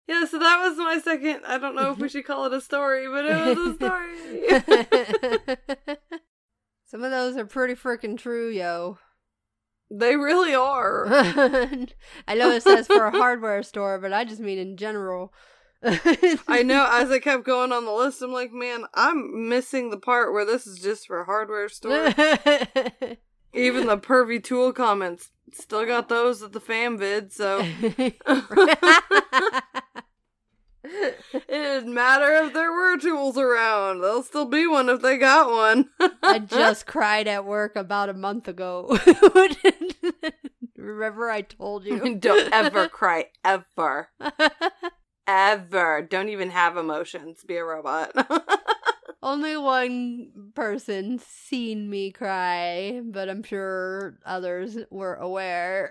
[0.06, 0.24] yeah.
[0.26, 1.40] So that was my second.
[1.46, 3.74] I don't know if we should call it a story, but it was a
[5.84, 5.96] story.
[6.86, 8.98] Some of those are pretty freaking true, yo.
[9.90, 11.06] They really are.
[11.08, 15.32] I know it says for a hardware store, but I just mean in general.
[15.82, 16.88] I know.
[16.92, 20.44] As I kept going on the list, I'm like, man, I'm missing the part where
[20.44, 22.08] this is just for hardware store.
[23.54, 27.64] Even the pervy tool comments still got those at the fam vid, so
[31.32, 34.00] it didn't matter if there were tools around.
[34.00, 35.90] There'll still be one if they got one.
[36.22, 38.98] I just cried at work about a month ago.
[40.76, 42.14] Remember I told you?
[42.18, 44.10] Don't ever cry, ever.
[45.26, 46.02] Ever.
[46.02, 47.44] Don't even have emotions.
[47.46, 48.12] Be a robot.
[49.20, 55.90] Only one person seen me cry, but I'm sure others were aware.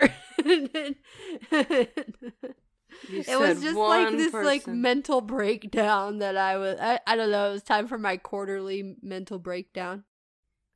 [3.09, 7.49] It was just like this like mental breakdown that I was I, I don't know,
[7.49, 10.03] it was time for my quarterly mental breakdown.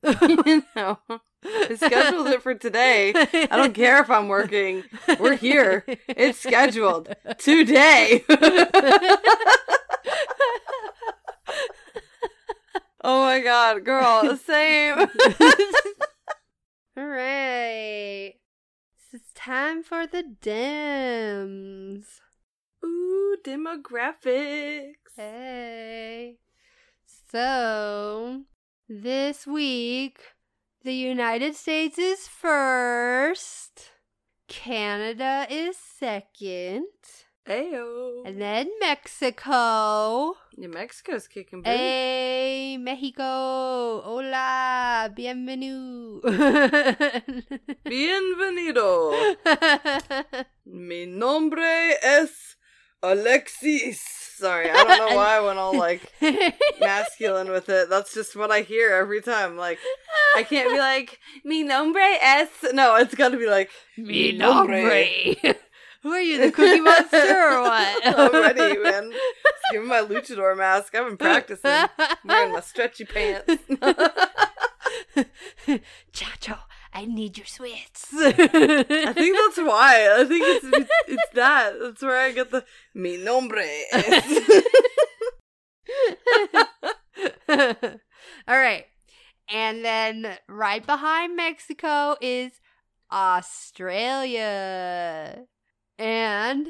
[0.46, 0.98] you know,
[1.44, 3.12] I scheduled it for today.
[3.14, 4.82] I don't care if I'm working.
[5.20, 5.84] We're here.
[6.08, 8.24] It's scheduled today.
[13.04, 14.98] oh my god, girl, the same.
[16.96, 18.34] All right.
[19.12, 22.21] It's time for the Dems.
[22.84, 25.14] Ooh, demographics.
[25.16, 26.38] Hey.
[27.30, 28.42] So,
[28.88, 30.20] this week
[30.84, 33.90] The United States is first.
[34.48, 36.86] Canada is second.
[37.48, 38.22] Ayo.
[38.24, 40.36] And then Mexico.
[40.56, 41.76] New Mexico's kicking booty.
[41.76, 44.02] Hey, Mexico.
[44.04, 45.10] Hola.
[45.16, 46.20] Bienvenido.
[47.84, 49.12] Bienvenido.
[50.66, 52.51] Mi nombre es
[53.02, 54.00] Alexis.
[54.36, 56.02] Sorry, I don't know why I went all like
[56.80, 57.88] masculine with it.
[57.88, 59.56] That's just what I hear every time.
[59.56, 59.78] Like,
[60.36, 62.48] I can't be like, mi nombre es.
[62.72, 65.06] No, it's gotta be like, Mi nombre.
[66.02, 68.02] Who are you, the Cookie Monster or what?
[68.18, 69.12] I'm ready, man.
[69.12, 70.92] Just give me my luchador mask.
[70.96, 71.70] I've been practicing.
[71.70, 71.88] I'm
[72.24, 73.62] wearing my stretchy pants.
[76.12, 76.58] Chacho,
[76.94, 78.08] I need your sweats.
[78.14, 80.14] I think that's why.
[80.18, 81.72] I think it's it's that.
[81.80, 82.64] That's where I get the
[82.94, 83.64] mi nombre.
[87.48, 88.84] All right.
[89.50, 92.52] And then right behind Mexico is
[93.10, 94.42] Australia.
[95.98, 96.68] And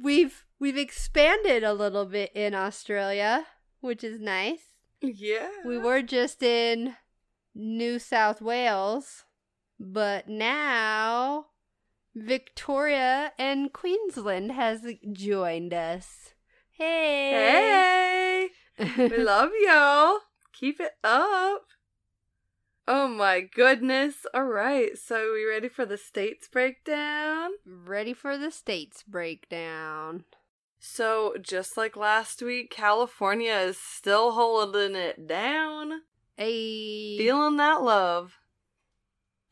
[0.00, 3.46] we've we've expanded a little bit in Australia,
[3.80, 4.62] which is nice.
[5.00, 5.48] yeah.
[5.64, 6.96] We were just in
[7.54, 9.24] New South Wales,
[9.82, 11.46] but now
[12.14, 16.34] Victoria and Queensland has joined us.
[16.70, 18.48] Hey.
[18.76, 20.18] Hey, we love y'all.
[20.52, 21.66] Keep it up.
[22.86, 24.26] Oh my goodness.
[24.32, 24.96] All right.
[24.96, 27.50] So, we ready for the states breakdown?
[27.66, 30.24] Ready for the states breakdown.
[30.78, 36.02] So, just like last week, California is still holding it down.
[36.36, 37.16] Hey.
[37.18, 38.38] Feeling that love.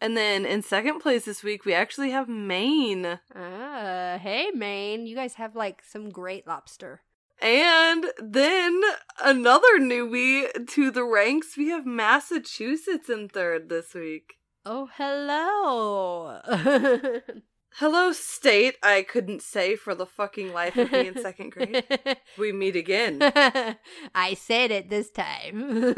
[0.00, 3.18] And then in second place this week, we actually have Maine.
[3.34, 7.02] Ah, hey Maine, you guys have like some great lobster.
[7.42, 8.80] And then
[9.22, 14.34] another newbie to the ranks, we have Massachusetts in third this week.
[14.64, 16.40] Oh, hello.
[17.74, 18.76] Hello, state.
[18.82, 21.84] I couldn't say for the fucking life of me in second grade.
[22.38, 23.18] We meet again.
[24.14, 25.94] I said it this time.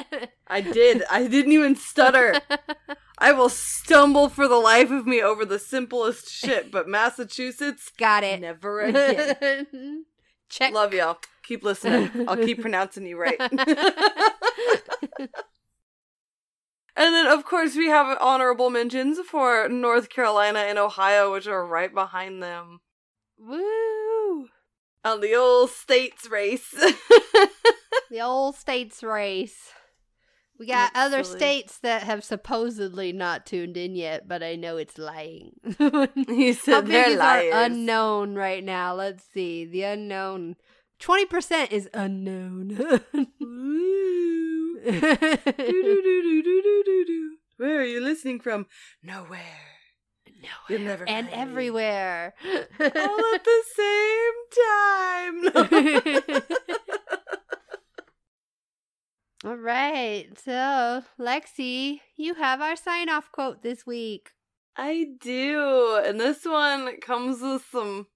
[0.46, 1.02] I did.
[1.10, 2.40] I didn't even stutter.
[3.18, 8.24] I will stumble for the life of me over the simplest shit, but Massachusetts, Got
[8.24, 8.40] it.
[8.40, 10.04] never again.
[10.48, 10.72] Check.
[10.72, 11.18] Love y'all.
[11.44, 12.26] Keep listening.
[12.28, 13.40] I'll keep pronouncing you right.
[16.96, 21.64] And then, of course, we have honorable mentions for North Carolina and Ohio, which are
[21.66, 22.80] right behind them
[23.38, 24.48] Woo!
[25.04, 26.74] on the old states race.
[28.08, 29.72] The old states race.
[30.60, 31.38] We got other Absolutely.
[31.46, 35.52] states that have supposedly not tuned in yet, but I know it's lying.
[36.28, 37.52] he How said big they're is liars.
[37.52, 38.94] our unknown right now?
[38.94, 39.64] Let's see.
[39.64, 40.54] The unknown.
[41.00, 43.00] 20% is unknown.
[47.56, 48.66] Where are you listening from?
[49.02, 49.40] Nowhere.
[50.68, 52.34] You'll Nowhere never and everywhere.
[52.44, 54.34] All at the same
[54.64, 56.42] time.
[59.44, 60.26] All right.
[60.38, 64.30] So, Lexi, you have our sign off quote this week.
[64.76, 66.00] I do.
[66.04, 68.06] And this one comes with some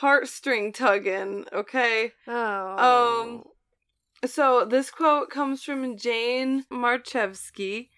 [0.00, 2.12] heartstring tugging, okay?
[2.28, 3.22] Oh.
[3.22, 3.44] Um,
[4.26, 7.88] So this quote comes from Jane Marczewski,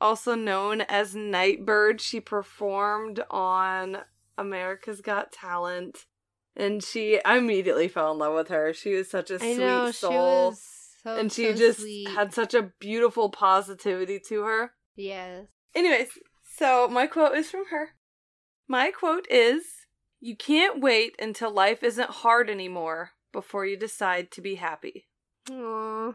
[0.00, 2.00] also known as Nightbird.
[2.00, 3.98] She performed on
[4.38, 6.06] America's Got Talent.
[6.54, 8.72] And she I immediately fell in love with her.
[8.74, 10.50] She was such a I sweet know she soul.
[10.50, 10.62] was
[11.02, 12.08] so and she so just sweet.
[12.10, 14.72] had such a beautiful positivity to her.
[14.94, 15.46] yes.
[15.74, 16.08] Anyways,
[16.56, 17.90] so my quote is from her.
[18.68, 19.62] My quote is
[20.20, 25.06] You can't wait until life isn't hard anymore before you decide to be happy.
[25.50, 26.12] Aw,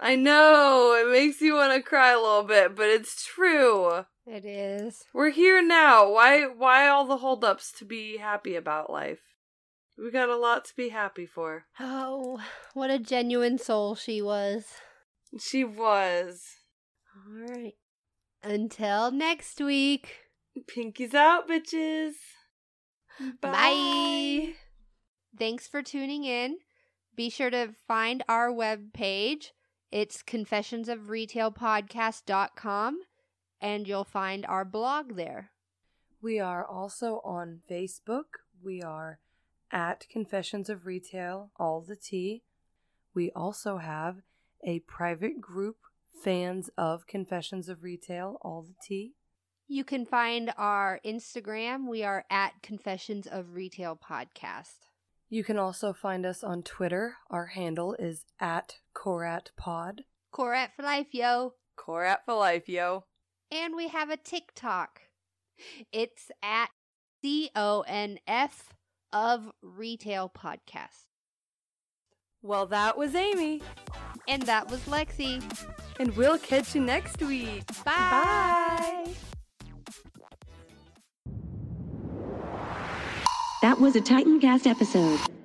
[0.00, 4.04] I know, it makes you want to cry a little bit, but it's true.
[4.26, 5.04] it is.
[5.12, 6.10] We're here now.
[6.10, 9.20] Why why all the holdups to be happy about life?
[9.98, 11.64] We got a lot to be happy for.
[11.78, 12.40] Oh,
[12.74, 14.64] what a genuine soul she was.
[15.38, 16.42] She was.
[17.14, 17.74] All right.
[18.42, 20.16] Until next week.
[20.68, 22.12] Pinkies out, bitches.
[23.40, 24.54] Bye.
[25.38, 26.56] Thanks for tuning in.
[27.14, 29.52] Be sure to find our web page.
[29.90, 33.00] It's confessionsofretailpodcast.com
[33.60, 35.50] and you'll find our blog there.
[36.22, 38.24] We are also on Facebook.
[38.62, 39.18] We are
[39.70, 42.42] at Confessions of Retail, all the tea.
[43.14, 44.22] We also have
[44.64, 45.76] a private group,
[46.22, 49.14] fans of Confessions of Retail, all the tea.
[49.68, 51.88] You can find our Instagram.
[51.88, 54.76] We are at Confessions of Retail Podcast.
[55.32, 57.16] You can also find us on Twitter.
[57.30, 60.00] Our handle is at CoratPod.
[60.30, 61.54] Corat for life, yo.
[61.74, 63.04] Corat for life, yo.
[63.50, 65.00] And we have a TikTok.
[65.90, 66.68] It's at
[67.22, 68.74] C O N F
[69.10, 71.06] of Retail Podcast.
[72.42, 73.62] Well, that was Amy.
[74.28, 75.42] And that was Lexi.
[75.98, 77.66] And we'll catch you next week.
[77.86, 77.94] Bye.
[79.06, 79.14] Bye.
[83.62, 85.41] That was a Titancast episode.